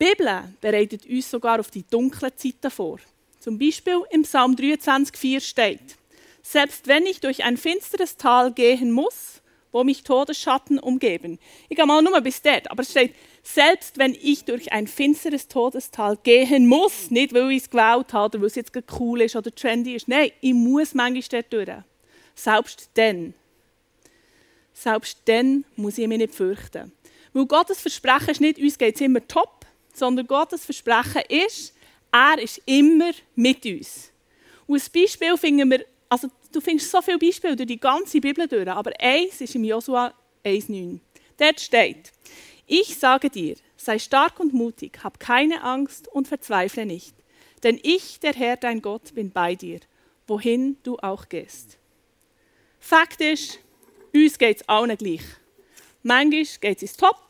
Die 0.00 0.06
Bibel 0.06 0.54
bereitet 0.60 1.06
uns 1.06 1.30
sogar 1.30 1.60
auf 1.60 1.70
die 1.70 1.84
dunklen 1.88 2.32
Zeiten 2.36 2.70
vor. 2.70 2.98
Zum 3.38 3.58
Beispiel 3.58 4.00
im 4.10 4.22
Psalm 4.22 4.54
23,4 4.54 5.40
steht, 5.40 5.96
selbst 6.42 6.88
wenn 6.88 7.06
ich 7.06 7.20
durch 7.20 7.44
ein 7.44 7.56
finsteres 7.56 8.16
Tal 8.16 8.52
gehen 8.52 8.90
muss, 8.92 9.40
wo 9.72 9.84
mich 9.84 10.02
Todesschatten 10.02 10.78
umgeben. 10.78 11.38
Ich 11.68 11.76
gehe 11.76 11.86
mal 11.86 12.02
nur 12.02 12.20
bis 12.20 12.42
dort, 12.42 12.70
aber 12.70 12.82
es 12.82 12.90
steht, 12.90 13.14
selbst 13.42 13.98
wenn 13.98 14.14
ich 14.14 14.44
durch 14.44 14.70
ein 14.70 14.86
finsteres 14.86 15.48
Todestal 15.48 16.18
gehen 16.22 16.66
muss, 16.66 17.10
nicht 17.10 17.32
weil 17.32 17.50
ich 17.52 17.62
es 17.62 17.70
gewählt 17.70 18.12
habe 18.12 18.36
oder 18.36 18.40
weil 18.40 18.46
es 18.48 18.54
jetzt 18.54 18.72
cool 19.00 19.22
ist 19.22 19.34
oder 19.34 19.52
trendy 19.52 19.94
ist, 19.94 20.08
nein, 20.08 20.30
ich 20.40 20.52
muss 20.52 20.94
manchmal 20.94 21.42
dort 21.42 21.52
durch. 21.52 21.84
Selbst 22.34 22.90
dann. 22.94 23.34
Selbst 24.74 25.18
dann 25.24 25.64
muss 25.76 25.98
ich 25.98 26.06
mich 26.06 26.18
nicht 26.18 26.34
fürchten. 26.34 26.92
Weil 27.32 27.46
Gottes 27.46 27.80
Versprechen 27.80 28.30
ist 28.30 28.40
nicht, 28.40 28.58
uns 28.58 28.78
geht 28.78 28.94
es 28.94 29.00
immer 29.00 29.26
top, 29.26 29.66
sondern 29.94 30.26
Gottes 30.26 30.64
Versprechen 30.64 31.22
ist, 31.28 31.74
er 32.12 32.38
ist 32.38 32.60
immer 32.66 33.12
mit 33.34 33.64
uns. 33.64 34.10
Und 34.66 34.82
ein 34.82 35.02
Beispiel 35.02 35.36
finden 35.36 35.70
wir, 35.70 35.84
also 36.12 36.28
du 36.52 36.60
findest 36.60 36.90
so 36.90 37.00
viele 37.00 37.18
Beispiele 37.18 37.56
durch 37.56 37.68
die 37.68 37.80
ganze 37.80 38.20
Bibel 38.20 38.46
durch, 38.46 38.68
aber 38.68 38.92
eins 39.00 39.40
ist 39.40 39.54
im 39.54 39.64
Josua 39.64 40.12
1,9. 40.44 41.00
Dort 41.38 41.58
steht, 41.58 42.12
ich 42.66 42.98
sage 42.98 43.30
dir, 43.30 43.56
sei 43.78 43.98
stark 43.98 44.38
und 44.38 44.52
mutig, 44.52 45.02
hab 45.02 45.18
keine 45.18 45.64
Angst 45.64 46.08
und 46.08 46.28
verzweifle 46.28 46.84
nicht, 46.84 47.14
denn 47.62 47.80
ich, 47.82 48.20
der 48.20 48.34
Herr, 48.34 48.58
dein 48.58 48.82
Gott, 48.82 49.14
bin 49.14 49.30
bei 49.30 49.54
dir, 49.54 49.80
wohin 50.26 50.76
du 50.82 50.98
auch 50.98 51.30
gehst. 51.30 51.78
Fakt 52.78 53.22
ist, 53.22 53.58
uns 54.12 54.36
geht 54.36 54.60
es 54.60 54.68
allen 54.68 54.94
gleich. 54.98 55.24
Manchmal 56.02 56.44
geht 56.60 56.82
es 56.82 56.94
top 56.94 57.22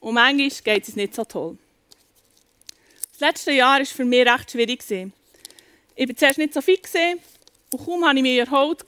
und 0.00 0.14
manchmal 0.14 0.48
geht 0.48 0.88
es 0.88 0.96
nicht 0.96 1.14
so 1.14 1.24
toll. 1.24 1.58
Das 3.12 3.20
letzte 3.20 3.52
Jahr 3.52 3.80
war 3.80 3.84
für 3.84 4.06
mich 4.06 4.26
recht 4.26 4.50
schwierig. 4.50 4.82
Ich 5.94 6.08
war 6.08 6.16
zuerst 6.16 6.38
nicht 6.38 6.54
so 6.54 6.62
fit 6.62 6.88
und 7.72 7.84
kaum 7.84 8.04
hatte 8.04 8.16
ich 8.16 8.22
mich 8.22 8.38
erholt, 8.38 8.84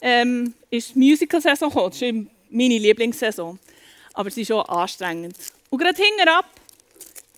ähm, 0.00 0.54
ist 0.70 0.94
die 0.94 0.98
Musical-Saison 0.98 1.68
gekommen. 1.68 1.90
Das 1.90 2.02
ist 2.02 2.14
meine 2.50 2.78
Lieblingssaison. 2.78 3.58
Aber 4.14 4.30
sie 4.30 4.42
ist 4.42 4.52
auch 4.52 4.68
anstrengend. 4.68 5.36
Und 5.70 5.78
gerade 5.78 6.02
hinterab 6.02 6.44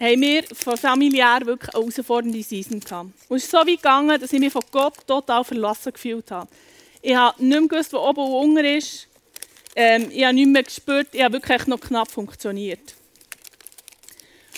haben 0.01 0.21
wir 0.21 0.43
von 0.53 0.77
familiär 0.77 1.41
wirklich 1.45 1.73
eine 1.75 1.85
herausfordernde 1.85 2.43
Season 2.43 2.81
gehabt. 2.81 3.11
Und 3.29 3.37
es 3.37 3.45
ist 3.45 3.51
so 3.51 3.59
weit 3.59 3.67
gegangen, 3.67 4.21
dass 4.21 4.33
ich 4.33 4.41
mich 4.41 4.53
von 4.53 4.63
Gott 4.73 5.07
total 5.07 5.45
verlassen 5.45 5.93
gefühlt 5.93 6.31
habe. 6.31 6.49
Ich 7.01 7.15
habe 7.15 7.45
nicht 7.45 7.61
mehr 7.61 7.69
gewusst, 7.69 7.93
wo 7.93 7.99
oben 7.99 8.21
und 8.21 8.57
unten 8.57 8.65
ist. 8.65 9.07
Ähm, 9.77 10.11
ich 10.11 10.25
habe 10.25 10.35
nicht 10.35 10.49
mehr 10.49 10.63
gespürt, 10.63 11.09
ich 11.13 11.23
habe 11.23 11.35
wirklich 11.35 11.67
noch 11.67 11.81
knapp 11.81 12.11
funktioniert. 12.11 12.95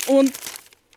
Und 0.06 0.32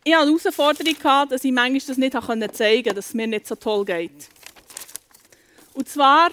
ich 0.03 0.15
hatte 0.15 0.27
die 0.27 0.31
Herausforderung, 0.31 1.29
dass 1.29 1.43
ich 1.43 1.51
manchmal 1.51 1.79
das 1.79 1.97
nicht 1.97 2.13
zeigen 2.13 2.83
konnte, 2.83 2.93
dass 2.93 3.07
es 3.07 3.13
mir 3.13 3.27
nicht 3.27 3.47
so 3.47 3.55
toll 3.55 3.85
geht. 3.85 4.29
Und 5.73 5.87
zwar 5.87 6.31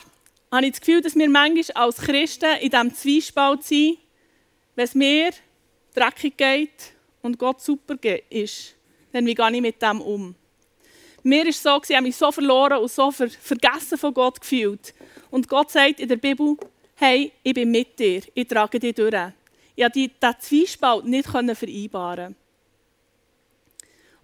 habe 0.51 0.67
ich 0.67 0.73
das 0.73 0.81
Gefühl, 0.81 1.01
dass 1.01 1.15
wir 1.15 1.29
manchmal 1.29 1.85
als 1.85 1.99
Christen 1.99 2.57
in 2.61 2.71
diesem 2.71 2.95
Zwiespalt 2.95 3.65
sind, 3.65 3.99
wenn 4.75 4.85
es 4.85 4.95
mir 4.95 5.31
dreckig 5.95 6.37
geht 6.37 6.93
und 7.23 7.39
Gott 7.39 7.61
super 7.61 7.97
ist, 8.31 8.75
dann 9.13 9.27
wie 9.27 9.35
gehe 9.35 9.53
ich 9.53 9.61
mit 9.61 9.83
dem 9.83 10.01
um? 10.01 10.35
Mir 11.23 11.43
war 11.43 11.49
es 11.49 11.63
so, 11.63 11.81
ich 11.83 11.97
habe 11.97 12.07
mich 12.07 12.17
so 12.17 12.31
verloren 12.31 12.79
und 12.79 12.91
so 12.91 13.11
vergessen 13.11 13.99
von 13.99 14.15
Gott 14.15 14.41
gefühlt. 14.41 14.95
Und 15.31 15.49
Gott 15.49 15.73
sagt 15.73 15.99
in 15.99 16.09
der 16.09 16.17
Bibel, 16.17 16.57
hey, 16.95 17.33
ich 17.43 17.55
bin 17.55 17.71
mit 17.71 17.99
dir, 17.99 18.23
ich 18.33 18.47
trage 18.47 18.79
dich 18.79 18.95
durch. 18.95 19.15
Ich 19.75 19.83
konnte 19.83 20.09
diesen 20.09 20.41
Zwiespalt 20.41 21.05
nicht 21.05 21.29
vereinbaren. 21.29 22.37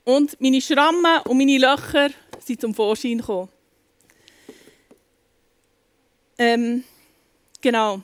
Und 0.05 0.41
meine 0.41 0.61
Schrammen 0.61 1.21
und 1.25 1.39
meine 1.39 1.59
Löcher 1.59 2.11
sind 2.41 2.61
zum 2.61 2.75
Vorschein 2.75 3.19
gekommen. 3.19 3.49
Ähm, 6.39 6.85
genau. 7.61 8.03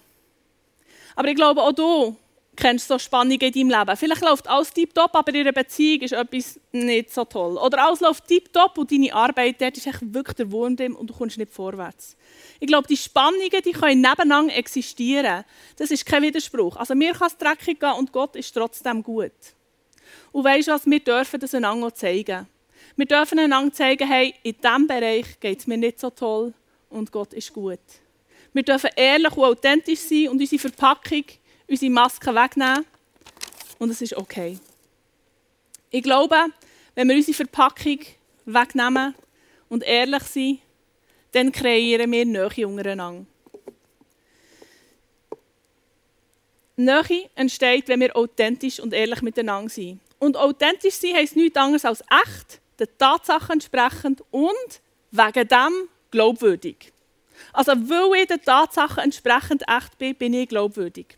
Aber 1.16 1.28
ich 1.28 1.34
glaube, 1.34 1.60
auch 1.62 1.72
du 1.72 2.16
kennst 2.54 2.88
so 2.88 2.98
Spannungen 2.98 3.40
in 3.40 3.52
deinem 3.52 3.70
Leben. 3.70 3.96
Vielleicht 3.96 4.22
läuft 4.22 4.48
alles 4.48 4.72
tiptop, 4.72 5.14
aber 5.14 5.32
in 5.32 5.40
einer 5.40 5.52
Beziehung 5.52 6.02
ist 6.02 6.12
etwas 6.12 6.60
nicht 6.72 7.12
so 7.12 7.24
toll. 7.24 7.56
Oder 7.56 7.84
alles 7.84 8.00
läuft 8.00 8.26
tiptop 8.26 8.76
und 8.78 8.90
deine 8.90 9.12
Arbeit 9.12 9.60
dort 9.60 9.76
ist 9.76 9.86
echt 9.86 10.00
wirklich 10.14 10.36
der 10.36 10.50
Wurm 10.50 10.76
drin 10.76 10.94
und 10.94 11.08
du 11.08 11.14
kommst 11.14 11.38
nicht 11.38 11.52
vorwärts. 11.52 12.16
Ich 12.60 12.66
glaube, 12.66 12.88
die 12.88 12.96
Spannungen 12.96 13.62
die 13.64 13.72
können 13.72 14.00
nebeneinander 14.00 14.54
existieren. 14.56 15.44
Das 15.76 15.90
ist 15.90 16.04
kein 16.04 16.22
Widerspruch. 16.22 16.76
Also 16.76 16.94
mir 16.94 17.12
kann 17.12 17.28
es 17.28 17.36
dreckig 17.36 17.80
gehen 17.80 17.92
und 17.92 18.12
Gott 18.12 18.34
ist 18.36 18.52
trotzdem 18.52 19.02
gut. 19.02 19.32
Und 20.32 20.44
weißt 20.44 20.68
du 20.68 20.72
was, 20.72 20.86
wir 20.86 21.00
dürfen 21.00 21.40
das 21.40 21.54
einander 21.54 21.94
zeigen. 21.94 22.46
Wir 22.96 23.06
dürfen 23.06 23.38
einander 23.38 23.72
zeigen, 23.72 24.08
hey, 24.08 24.34
in 24.42 24.56
diesem 24.60 24.86
Bereich 24.86 25.38
geht 25.40 25.60
es 25.60 25.66
mir 25.66 25.76
nicht 25.76 26.00
so 26.00 26.10
toll 26.10 26.52
und 26.90 27.12
Gott 27.12 27.32
ist 27.32 27.52
gut. 27.52 27.78
Wir 28.52 28.62
dürfen 28.62 28.90
ehrlich 28.96 29.36
und 29.36 29.44
authentisch 29.44 30.00
sein 30.00 30.28
und 30.28 30.40
unsere 30.40 30.60
Verpackung, 30.60 31.24
unsere 31.68 31.92
Maske 31.92 32.34
wegnehmen. 32.34 32.84
Und 33.78 33.90
es 33.90 34.00
ist 34.00 34.16
okay. 34.16 34.58
Ich 35.90 36.02
glaube, 36.02 36.36
wenn 36.94 37.08
wir 37.08 37.16
unsere 37.16 37.36
Verpackung 37.36 38.00
wegnehmen 38.44 39.14
und 39.68 39.84
ehrlich 39.84 40.22
sind, 40.24 40.60
dann 41.32 41.52
kreieren 41.52 42.10
wir 42.10 42.24
Nähe 42.24 42.66
untereinander. 42.66 43.26
Nähe 46.76 47.30
entsteht, 47.34 47.88
wenn 47.88 48.00
wir 48.00 48.16
authentisch 48.16 48.80
und 48.80 48.92
ehrlich 48.92 49.20
miteinander 49.22 49.68
sind. 49.68 50.00
Und 50.18 50.36
authentisch 50.36 50.94
sein 50.94 51.14
heisst 51.14 51.36
nichts 51.36 51.56
anderes 51.56 51.84
als 51.84 52.00
echt, 52.00 52.60
den 52.78 52.88
Tatsachen 52.98 53.54
entsprechend 53.54 54.22
und 54.30 54.80
wegen 55.10 55.48
dem 55.48 55.88
glaubwürdig. 56.10 56.92
Also, 57.52 57.72
weil 57.72 58.22
ich 58.22 58.28
den 58.28 58.42
Tatsachen 58.42 59.04
entsprechend 59.04 59.62
echt 59.68 59.96
bin, 59.98 60.14
bin 60.14 60.34
ich 60.34 60.48
glaubwürdig. 60.48 61.16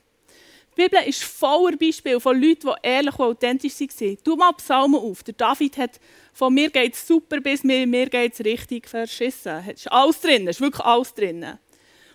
Die 0.77 0.83
Bibel 0.83 1.03
ist 1.07 1.25
voller 1.25 1.77
Beispiele 1.77 2.21
von 2.21 2.41
Leuten, 2.41 2.69
die 2.69 2.89
ehrlich 2.89 3.19
und 3.19 3.27
authentisch 3.27 3.81
waren. 3.81 4.19
Tu 4.23 4.37
mal 4.37 4.53
Psalmen 4.53 5.01
auf. 5.01 5.23
Der 5.23 5.35
David 5.35 5.77
hat 5.79 6.01
von 6.33 6.55
mir 6.55 6.71
geht 6.71 6.95
es 6.95 7.07
super 7.07 7.41
bis 7.41 7.65
mir, 7.65 7.87
mir 7.87 8.09
geht 8.09 8.33
es 8.35 8.45
richtig 8.45 8.89
verschissen. 8.89 9.65
Es 9.69 9.81
ist 9.81 9.93
alles 9.93 10.21
drin, 10.21 10.47
ist 10.47 10.61
wirklich 10.61 10.85
alles 10.85 11.13
drin. 11.13 11.59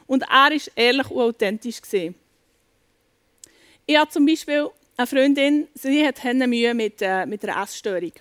Und 0.07 0.23
er 0.23 0.29
war 0.29 0.51
ehrlich 0.75 1.11
und 1.11 1.21
authentisch. 1.21 1.81
Ich 3.87 3.97
habe 3.97 4.09
zum 4.09 4.25
Beispiel 4.25 4.69
eine 4.97 5.07
Freundin, 5.07 5.67
sie 5.73 6.05
hat 6.05 6.23
Mühe 6.23 6.73
mit, 6.73 7.01
äh, 7.01 7.25
mit 7.25 7.43
einer 7.43 7.61
Essstörung. 7.61 8.13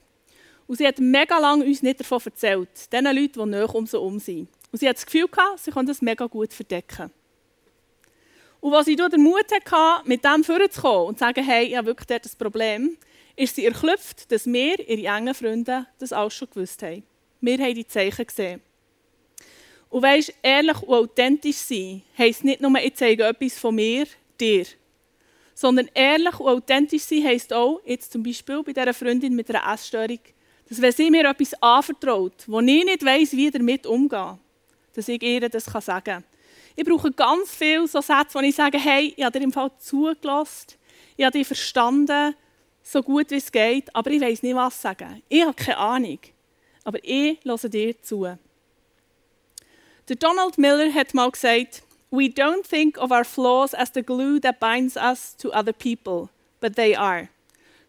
Und 0.67 0.77
sie 0.77 0.87
hat 0.87 0.99
mega 0.99 1.39
lange 1.39 1.65
uns 1.65 1.83
nicht 1.83 2.01
davon 2.01 2.21
erzählt, 2.25 2.93
den 2.93 3.05
Leuten, 3.05 3.33
die 3.33 3.47
näher 3.47 3.75
um 3.75 3.87
sie 3.87 3.97
herum 3.97 4.19
sind. 4.19 4.49
Und 4.73 4.79
sie 4.79 4.89
hat 4.89 4.97
das 4.97 5.07
Gefühl 5.07 5.29
gehabt, 5.29 5.61
sie 5.61 5.71
kann 5.71 5.87
das 5.87 6.03
mega 6.03 6.27
gut 6.27 6.53
verdecken. 6.53 7.11
Und 8.61 8.73
als 8.73 8.87
sie 8.87 8.97
den 8.97 9.23
Mut 9.23 9.45
hatte, 9.53 10.09
mit 10.09 10.25
dem 10.25 10.43
vorzukommen 10.43 11.09
und 11.09 11.19
zu 11.19 11.25
sagen, 11.25 11.45
hey, 11.45 11.67
ich 11.67 11.77
habe 11.77 11.89
wirklich 11.89 12.07
dort 12.07 12.25
ein 12.25 12.39
Problem, 12.39 12.97
ist 13.37 13.57
sie 13.57 13.67
erklüpft, 13.67 14.33
dass 14.33 14.47
wir, 14.47 14.89
ihre 14.89 15.15
engen 15.15 15.35
Freunde, 15.35 15.87
das 15.99 16.13
auch 16.13 16.31
schon 16.31 16.49
gewusst 16.49 16.83
haben. 16.83 17.03
Wir 17.41 17.59
haben 17.59 17.75
die 17.75 17.87
Zeichen 17.87 18.27
gesehen. 18.27 18.63
Und 19.91 20.03
weisst, 20.03 20.33
ehrlich 20.43 20.83
und 20.83 20.95
authentisch 20.95 21.57
sein 21.57 22.03
heisst 22.17 22.43
nicht 22.43 22.61
nur, 22.61 22.75
ich 22.81 22.95
zeige 22.95 23.25
etwas 23.25 23.59
von 23.59 23.75
mir, 23.75 24.07
dir. 24.41 24.65
Sondern 25.55 25.89
ehrlich 25.95 26.39
und 26.41 26.49
authentisch 26.49 27.03
sein 27.03 27.25
heisst 27.25 27.53
auch, 27.53 27.81
jetzt 27.85 28.13
zum 28.13 28.23
Beispiel 28.23 28.63
bei 28.63 28.73
dieser 28.73 28.93
Freundin 28.93 29.35
mit 29.35 29.49
einer 29.51 29.73
Essstörung, 29.73 30.19
dass 30.69 30.81
wenn 30.81 30.93
sie 30.93 31.11
mir 31.11 31.29
etwas 31.29 31.55
anvertraut, 31.63 32.45
wo 32.47 32.61
ich 32.61 32.85
nicht 32.85 33.05
weiss, 33.05 33.33
wie 33.33 33.51
damit 33.51 33.87
umgehen, 33.87 34.39
dass 34.95 35.09
ich 35.09 35.23
ihr 35.23 35.49
das 35.49 35.65
sagen 35.65 36.05
kann. 36.05 36.25
Ich 36.77 36.85
brauche 36.85 37.13
ganz 37.13 37.51
viele 37.55 37.87
so 37.87 38.01
Sätze, 38.01 38.35
wo 38.35 38.41
ich 38.41 38.55
sage, 38.55 38.79
hey, 38.79 39.15
ich 39.17 39.25
habe 39.25 39.39
dir 39.39 39.45
im 39.45 39.53
Fall 39.53 39.71
zugelassen, 39.79 40.75
ich 41.17 41.25
habe 41.25 41.39
dich 41.39 41.47
verstanden, 41.47 42.35
so 42.83 43.03
gut 43.03 43.31
wie 43.31 43.37
es 43.37 43.51
geht, 43.51 43.95
aber 43.95 44.11
ich 44.11 44.21
weiß 44.21 44.43
nicht, 44.43 44.55
was 44.55 44.81
sagen. 44.81 45.23
Ich 45.29 45.43
habe 45.43 45.55
keine 45.55 45.79
Ahnung, 45.79 46.19
aber 46.83 46.99
ich 47.03 47.39
höre 47.45 47.69
dir 47.69 48.01
zu. 48.03 48.27
Der 50.09 50.17
Donald 50.17 50.59
Miller 50.59 50.93
hat 50.93 51.15
mal 51.15 51.31
gesagt, 51.31 51.83
We 52.15 52.29
don't 52.29 52.65
think 52.65 52.97
of 52.97 53.11
our 53.11 53.25
flaws 53.25 53.75
as 53.75 53.91
the 53.91 54.03
glue 54.03 54.39
that 54.39 54.61
binds 54.61 54.97
us 54.97 55.35
to 55.39 55.51
other 55.51 55.73
people, 55.73 56.31
but 56.61 56.77
they 56.77 56.95
are. 56.95 57.29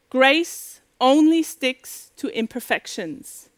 Grace 0.09 0.81
only 0.99 1.43
sticks 1.43 2.11
to 2.17 2.29
imperfections. 2.29 3.51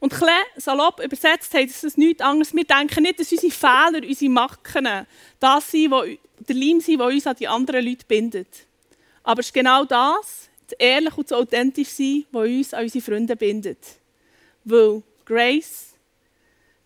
Und 0.00 0.14
klein 0.14 0.44
salopp 0.56 1.04
übersetzt 1.04 1.52
heißt 1.52 1.84
es 1.84 1.98
nichts 1.98 2.22
anderes. 2.22 2.54
Wir 2.54 2.64
denken 2.64 3.02
nicht, 3.02 3.20
dass 3.20 3.32
unsere 3.32 3.52
Fehler, 3.52 4.02
unsere 4.02 4.30
Macken, 4.30 5.06
das 5.40 5.70
sind, 5.70 5.90
wo, 5.90 6.04
der 6.04 6.56
Leim 6.56 6.80
sind, 6.80 7.00
der 7.00 7.06
uns 7.08 7.26
an 7.26 7.36
die 7.36 7.48
anderen 7.48 7.84
Leute 7.84 8.06
bindet. 8.08 8.66
Aber 9.24 9.40
es 9.40 9.46
ist 9.48 9.54
genau 9.54 9.84
das, 9.84 10.48
das 10.66 10.78
ehrlich 10.78 11.18
und 11.18 11.30
das 11.30 11.38
authentisch 11.38 11.88
sein, 11.88 12.24
was 12.32 12.48
uns 12.48 12.72
an 12.72 12.84
unsere 12.84 13.04
Freunde 13.04 13.36
bindet. 13.36 13.98
Weil 14.64 15.02
Grace, 15.26 15.92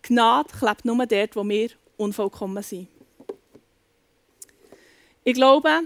Gnade, 0.01 0.49
klebt 0.59 0.83
nur 0.83 1.05
dort, 1.05 1.35
wo 1.37 1.47
wir 1.47 1.69
unvollkommen 1.95 2.63
sind. 2.63 2.87
Ich 5.29 5.35
glaube, 5.35 5.81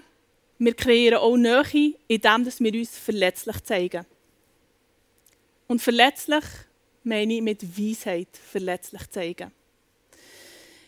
wir 0.58 0.74
kreieren 0.74 1.18
auch 1.18 1.36
Nähe, 1.36 1.96
indem 2.08 2.46
wir 2.46 2.80
uns 2.80 2.98
verletzlich 2.98 3.62
zeigen. 3.66 4.06
Und 5.68 5.82
verletzlich 5.82 6.46
meine 7.04 7.34
ich 7.34 7.42
mit 7.42 7.78
Weisheit 7.78 8.30
verletzlich 8.32 9.10
zeigen. 9.10 9.52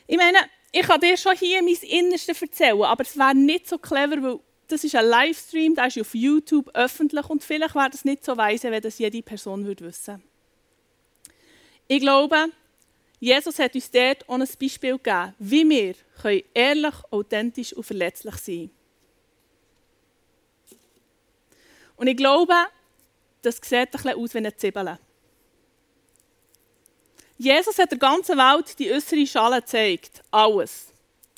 Ich 0.07 0.15
meine, 0.15 0.37
ich 0.71 0.83
kann 0.83 1.01
dir 1.01 1.17
schon 1.17 1.35
hier 1.35 1.61
mein 1.61 1.75
Innerstes 1.81 2.41
erzählen, 2.41 2.81
aber 2.83 3.03
es 3.03 3.17
wäre 3.17 3.35
nicht 3.35 3.67
so 3.67 3.77
clever, 3.77 4.23
weil 4.23 4.39
das 4.69 4.85
ist 4.85 4.95
ein 4.95 5.05
Livestream, 5.05 5.75
der 5.75 5.87
ist 5.87 5.99
auf 5.99 6.15
YouTube 6.15 6.69
öffentlich 6.73 7.29
und 7.29 7.43
vielleicht 7.43 7.75
wäre 7.75 7.89
das 7.89 8.05
nicht 8.05 8.23
so 8.23 8.37
weise, 8.37 8.71
wenn 8.71 8.81
das 8.81 8.99
jede 8.99 9.21
Person 9.21 9.65
würde 9.65 9.83
wissen 9.83 10.23
Ich 11.89 11.99
glaube, 11.99 12.45
Jesus 13.19 13.59
hat 13.59 13.75
uns 13.75 13.89
dort 13.89 14.27
auch 14.27 14.33
ein 14.33 14.47
Beispiel 14.59 14.97
gegeben, 14.97 15.33
wie 15.39 15.69
wir 15.69 15.95
können 16.21 16.43
ehrlich, 16.53 16.95
authentisch 17.11 17.73
und 17.73 17.83
verletzlich 17.83 18.35
sein 18.35 18.71
Und 21.95 22.07
ich 22.07 22.17
glaube, 22.17 22.53
das 23.41 23.59
sieht 23.63 23.91
bisschen 23.91 24.15
aus 24.15 24.33
wie 24.33 24.37
eine 24.39 24.55
Zwiebel. 24.55 24.99
Jesus 27.37 27.77
hat 27.77 27.91
der 27.91 27.97
ganzen 27.97 28.37
Welt 28.37 28.77
die 28.79 28.91
äußere 28.91 29.27
Schale 29.27 29.61
gezeigt. 29.61 30.23
Alles. 30.31 30.87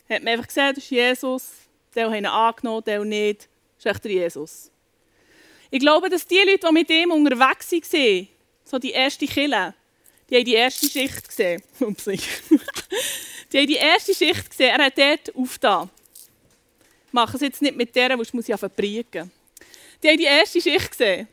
Hat 0.09 0.23
man 0.23 0.33
einfach 0.33 0.47
gesehen, 0.47 0.73
das 0.75 0.83
ist 0.83 0.89
Jesus. 0.91 1.51
Der 1.95 2.09
hat 2.09 2.17
ihn 2.17 2.25
angenommen, 2.25 2.83
der 2.85 3.03
nicht. 3.03 3.49
Das 3.77 3.85
ist 3.85 3.91
echt 3.91 4.03
der 4.05 4.11
Jesus. 4.11 4.71
Ich 5.69 5.79
glaube, 5.79 6.09
dass 6.09 6.25
die 6.25 6.37
Leute, 6.37 6.67
die 6.67 6.73
mit 6.73 6.89
ihm 6.89 7.11
unterwegs 7.11 7.71
waren, 7.71 8.27
so 8.63 8.79
die 8.79 8.91
erste 8.91 9.25
Kille, 9.25 9.73
die 10.29 10.35
haben 10.35 10.45
die 10.45 10.53
erste 10.53 10.89
Schicht 10.89 11.27
gesehen. 11.27 11.61
die 11.79 13.57
haben 13.57 13.67
die 13.67 13.75
erste 13.75 14.13
Schicht 14.13 14.49
gesehen. 14.49 14.75
Er 14.77 14.85
hat 14.85 14.97
dort 14.97 15.35
aufgetan. 15.35 15.89
Ich 17.07 17.13
mache 17.13 17.37
es 17.37 17.41
jetzt 17.41 17.61
nicht 17.61 17.75
mit 17.75 17.95
der, 17.95 18.19
ich 18.19 18.33
muss 18.33 18.47
ja 18.47 18.57
verbriegen. 18.57 19.31
Die 20.03 20.07
haben 20.07 20.17
die 20.17 20.25
erste 20.25 20.61
Schicht 20.61 20.91
gesehen. 20.91 21.27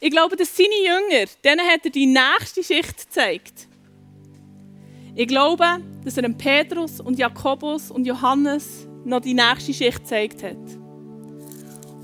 Ich 0.00 0.10
glaube, 0.10 0.36
dass 0.36 0.54
seine 0.54 0.76
Jünger, 0.76 1.26
denen 1.42 1.66
hat 1.66 1.84
er 1.84 1.90
die 1.90 2.06
nächste 2.06 2.62
Schicht 2.62 2.98
gezeigt. 2.98 3.68
Ich 5.14 5.26
glaube, 5.26 5.80
dass 6.04 6.16
er 6.16 6.24
dem 6.24 6.36
Petrus 6.36 7.00
und 7.00 7.18
Jakobus 7.18 7.90
und 7.90 8.06
Johannes 8.06 8.86
noch 9.04 9.20
die 9.20 9.32
nächste 9.32 9.72
Schicht 9.72 10.00
gezeigt 10.00 10.42
hat. 10.42 10.56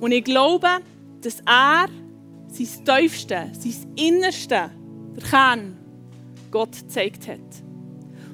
Und 0.01 0.13
ich 0.13 0.25
glaube, 0.25 0.79
dass 1.21 1.41
er 1.41 1.89
sein 2.49 2.85
Tiefste, 2.85 3.53
sein 3.53 3.93
Innerste, 3.97 4.71
der 5.15 5.29
Kern, 5.29 5.82
Gott 6.53 6.73
gezeigt 6.73 7.27
hat. 7.27 7.41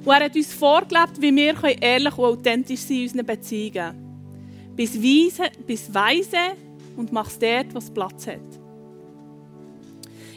Und 0.04 0.12
er 0.12 0.24
hat 0.24 0.36
uns 0.36 0.52
vorgelebt, 0.52 1.20
wie 1.20 1.34
wir 1.34 1.82
ehrlich 1.82 2.18
und 2.18 2.24
authentisch 2.24 2.80
sein 2.80 2.96
in 2.98 3.02
unseren 3.04 3.26
Beziehungen. 3.26 3.94
Bis 4.76 4.96
weise, 4.96 5.50
bis 5.66 5.92
weise 5.92 6.56
und 6.96 7.12
mach 7.12 7.28
es 7.28 7.38
dort, 7.38 7.74
was 7.74 7.90
Platz 7.90 8.26
hat. 8.26 8.40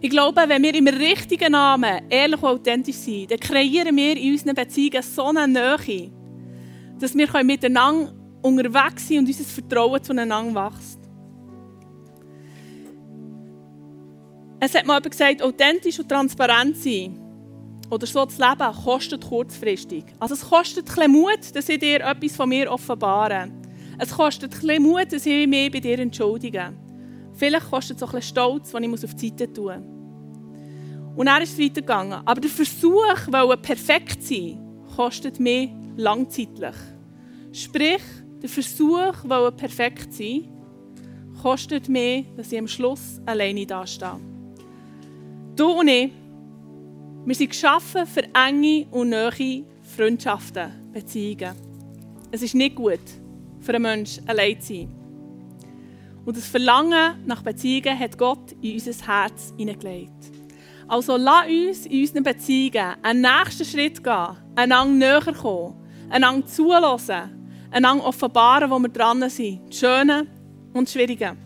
Ich 0.02 0.10
glaube, 0.10 0.42
wenn 0.48 0.64
wir 0.64 0.74
im 0.74 0.88
richtigen 0.88 1.52
Namen 1.52 2.02
ehrlich 2.10 2.42
und 2.42 2.50
authentisch 2.50 2.96
sind, 2.96 3.30
dann 3.30 3.40
kreieren 3.40 3.96
wir 3.96 4.18
in 4.18 4.32
unseren 4.32 4.56
Beziehungen 4.56 5.04
so 5.04 5.26
eine 5.26 5.48
Nähe, 5.48 6.10
dass 7.00 7.16
wir 7.16 7.44
miteinander 7.44 8.12
unterwegs 8.42 9.08
sind 9.08 9.20
und 9.20 9.28
unser 9.28 9.44
Vertrauen 9.44 10.04
zueinander 10.04 10.66
wächst. 10.66 11.00
Es 14.60 14.74
hat 14.74 14.86
mal 14.86 14.96
jemand 14.96 15.12
gesagt, 15.12 15.42
authentisch 15.44 16.00
und 16.00 16.10
transparent 16.10 16.78
sein 16.78 17.31
oder 17.92 18.08
so 18.08 18.26
zu 18.26 18.42
leben, 18.42 18.74
kostet 18.84 19.28
kurzfristig. 19.28 20.06
Also 20.18 20.34
es 20.36 20.50
kostet 20.50 20.86
bisschen 20.86 21.12
Mut, 21.12 21.54
dass 21.54 21.68
ich 21.68 21.78
dir 21.78 22.00
etwas 22.00 22.36
von 22.36 22.50
mir 22.50 22.72
offenbare. 22.72 23.52
Es 24.00 24.12
kostet 24.12 24.52
bisschen 24.52 24.82
Mut, 24.82 25.12
dass 25.12 25.26
ich 25.26 25.46
mich 25.46 25.72
bei 25.72 25.82
dir 25.82 26.00
entschuldige. 26.00 26.74
Vielleicht 27.34 27.70
kostet 27.70 27.98
es 27.98 28.04
auch 28.04 28.14
bisschen 28.14 28.30
Stolz, 28.30 28.72
den 28.72 28.94
ich 28.94 29.04
auf 29.04 29.14
die 29.16 29.28
Seite 29.28 29.52
tun 29.52 29.66
muss. 29.66 31.18
Und 31.18 31.28
er 31.28 31.42
ist 31.42 31.60
weitergegangen. 31.60 32.22
Aber 32.26 32.40
der 32.40 32.50
Versuch, 32.50 33.30
perfekt 33.62 34.24
zu 34.24 34.34
sein, 34.34 34.60
kostet 34.96 35.40
mich 35.40 35.72
langzeitlich. 35.98 36.76
Sprich, 37.52 38.02
der 38.42 38.50
Versuch, 38.50 39.14
perfekt 39.58 40.14
zu 40.14 40.24
sein, 40.24 40.50
kostet 41.42 41.90
mich, 41.90 42.26
dass 42.38 42.54
ich 42.54 42.60
am 42.60 42.68
Schluss 42.68 43.20
alleine 43.26 43.66
dastehe. 43.66 44.20
Du 45.58 45.72
und 45.72 45.90
ich, 45.90 46.12
wir 47.24 47.36
sind 47.36 47.52
geschaffen 47.52 48.08
für 48.08 48.24
enge 48.34 48.88
und 48.90 49.10
neue 49.10 49.64
Freundschaften, 49.96 50.92
Beziehungen. 50.92 51.56
Es 52.32 52.42
ist 52.42 52.56
nicht 52.56 52.76
gut, 52.76 53.00
für 53.60 53.76
einen 53.76 53.84
Menschen 53.84 54.28
allein 54.28 54.60
zu 54.60 54.74
sein. 54.74 54.90
Und 56.26 56.38
das 56.38 56.48
Verlangen 56.48 57.24
nach 57.26 57.44
Beziehungen 57.44 57.98
hat 57.98 58.18
Gott 58.18 58.54
in 58.62 58.74
unser 58.74 59.06
Herz 59.06 59.54
hineingelegt. 59.56 60.32
Also 60.88 61.16
lass 61.16 61.48
uns 61.48 61.86
in 61.86 62.02
unseren 62.02 62.24
Beziehungen 62.24 62.96
einen 63.02 63.22
nächsten 63.22 63.66
Schritt 63.66 64.04
gehen, 64.04 64.38
einander 64.56 65.22
näher 65.22 65.34
kommen, 65.34 65.76
einander 66.10 66.48
zulassen, 66.48 67.68
einander 67.70 68.06
offenbaren, 68.06 68.70
wo 68.70 68.80
wir 68.80 68.90
dran 68.90 69.30
sind, 69.30 69.62
das 69.70 69.80
Schöne 69.80 70.28
und 70.74 70.88
das 70.88 70.94
Schwierige. 70.94 71.38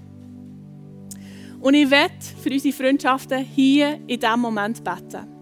Und 1.60 1.74
ich 1.74 1.90
werde 1.90 2.14
für 2.42 2.50
unsere 2.50 2.74
Freundschaften 2.74 3.44
hier 3.44 4.00
in 4.08 4.20
diesem 4.20 4.40
Moment 4.40 4.84
beten. 4.84 5.35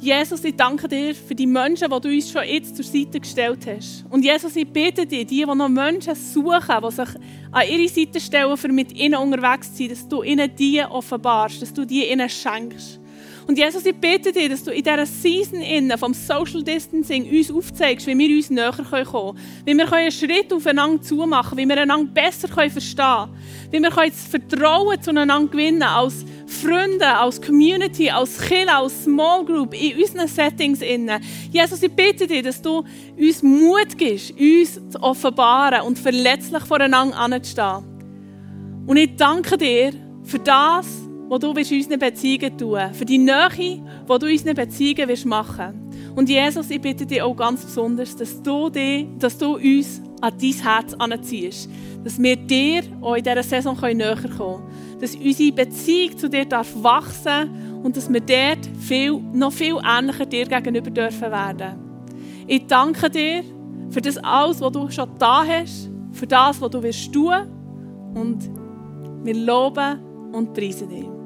Jesus, 0.00 0.42
ich 0.44 0.56
danke 0.56 0.88
dir 0.88 1.14
für 1.14 1.34
die 1.34 1.46
Menschen, 1.46 1.90
die 1.90 2.00
du 2.00 2.08
uns 2.08 2.30
schon 2.30 2.42
jetzt 2.44 2.74
zur 2.74 2.84
Seite 2.84 3.20
gestellt 3.20 3.66
hast. 3.66 4.06
Und 4.08 4.24
Jesus, 4.24 4.56
ich 4.56 4.66
bitte 4.66 5.04
dich, 5.04 5.26
die, 5.26 5.44
die 5.44 5.44
noch 5.44 5.68
Menschen 5.68 6.14
suchen, 6.14 6.74
die 6.82 6.90
sich 6.90 7.08
an 7.52 7.68
ihre 7.68 7.88
Seite 7.88 8.18
stellen, 8.18 8.56
für 8.56 8.68
mit 8.68 8.96
ihnen 8.96 9.16
unterwegs 9.16 9.70
zu 9.72 9.78
sein, 9.78 9.88
dass 9.90 10.08
du 10.08 10.22
ihnen 10.22 10.50
die 10.56 10.82
offenbarst, 10.82 11.60
dass 11.60 11.74
du 11.74 11.84
die 11.84 12.10
ihnen 12.10 12.30
schenkst. 12.30 12.98
Und 13.46 13.58
Jesus, 13.58 13.84
ich 13.84 13.94
bitte 13.94 14.32
dich, 14.32 14.48
dass 14.48 14.62
du 14.62 14.70
in 14.70 14.82
dieser 14.82 15.06
Season 15.06 15.60
innen 15.60 15.96
vom 15.98 16.14
Social 16.14 16.62
Distancing 16.62 17.28
uns 17.30 17.50
aufzeigst, 17.50 18.06
wie 18.06 18.16
wir 18.16 18.36
uns 18.36 18.50
näher 18.50 18.72
kommen 18.72 19.04
können. 19.04 19.38
Wie 19.64 19.74
wir 19.74 19.92
einen 19.92 20.12
Schritt 20.12 20.52
aufeinander 20.52 21.02
zumachen 21.02 21.56
können, 21.56 21.70
wie 21.70 21.74
wir 21.74 21.82
einander 21.82 22.12
besser 22.12 22.48
verstehen 22.48 22.96
können. 22.96 23.36
Wie 23.70 23.80
wir 23.80 23.90
das 23.90 24.26
Vertrauen 24.26 25.02
zueinander 25.02 25.48
gewinnen 25.48 25.82
als 25.82 26.24
Freunde, 26.46 27.06
als 27.06 27.40
Community, 27.40 28.10
als 28.10 28.40
Kinder, 28.40 28.78
als 28.78 29.04
Small 29.04 29.44
Group, 29.44 29.74
in 29.74 29.98
unseren 29.98 30.28
Settings 30.28 30.82
innen. 30.82 31.22
Jesus, 31.50 31.82
ich 31.82 31.92
bitte 31.92 32.26
dich, 32.26 32.42
dass 32.42 32.60
du 32.60 32.84
uns 33.16 33.42
Mut 33.42 33.96
gibst, 33.96 34.32
uns 34.38 34.80
zu 34.90 35.02
offenbaren 35.02 35.82
und 35.82 35.98
verletzlich 35.98 36.62
voreinander 36.64 37.16
anzustehen. 37.16 37.84
Und 38.86 38.96
ich 38.96 39.14
danke 39.16 39.56
dir 39.56 39.92
für 40.24 40.38
das, 40.38 40.86
was 41.30 41.38
du 41.38 41.52
in 41.52 41.56
unseren 41.58 41.98
Beziehungen 42.00 42.58
tun 42.58 42.72
willst. 42.72 42.96
Für 42.96 43.04
die 43.04 43.18
Nähe, 43.18 43.48
die 43.56 44.18
du 44.18 44.26
in 44.26 44.32
unseren 44.32 44.56
Beziehungen 44.56 45.28
machen 45.28 45.74
willst. 45.92 46.18
Und 46.18 46.28
Jesus, 46.28 46.70
ich 46.70 46.80
bitte 46.80 47.06
dich 47.06 47.22
auch 47.22 47.36
ganz 47.36 47.64
besonders, 47.64 48.16
dass 48.16 48.42
du, 48.42 48.68
dich, 48.68 49.06
dass 49.16 49.38
du 49.38 49.54
uns 49.54 50.02
an 50.20 50.32
dein 50.40 50.52
Herz 50.52 50.92
anziehst. 50.94 51.70
Dass 52.02 52.20
wir 52.20 52.34
dir 52.34 52.82
auch 53.00 53.14
in 53.14 53.22
dieser 53.22 53.44
Saison 53.44 53.78
näher 53.80 54.16
kommen 54.16 54.36
können. 54.36 54.98
Dass 55.00 55.14
unsere 55.14 55.52
Beziehung 55.52 56.18
zu 56.18 56.28
dir 56.28 56.46
darf 56.46 56.68
wachsen 56.82 57.80
und 57.84 57.96
dass 57.96 58.12
wir 58.12 58.20
dort 58.20 58.68
viel, 58.80 59.12
noch 59.32 59.52
viel 59.52 59.76
ähnlicher 59.86 60.26
dir 60.26 60.46
gegenüber 60.46 60.90
dürfen 60.90 61.30
werden. 61.30 61.78
Ich 62.48 62.66
danke 62.66 63.08
dir 63.08 63.44
für 63.90 64.00
das 64.00 64.18
alles, 64.18 64.60
was 64.60 64.72
du 64.72 64.90
schon 64.90 65.08
da 65.16 65.44
hast, 65.46 65.88
für 66.10 66.26
das, 66.26 66.60
was 66.60 66.70
du 66.72 66.80
tun 67.12 67.34
und 68.14 68.50
wir 69.22 69.34
loben 69.34 70.00
und 70.32 70.52
preisen 70.54 70.88
dich. 70.88 71.19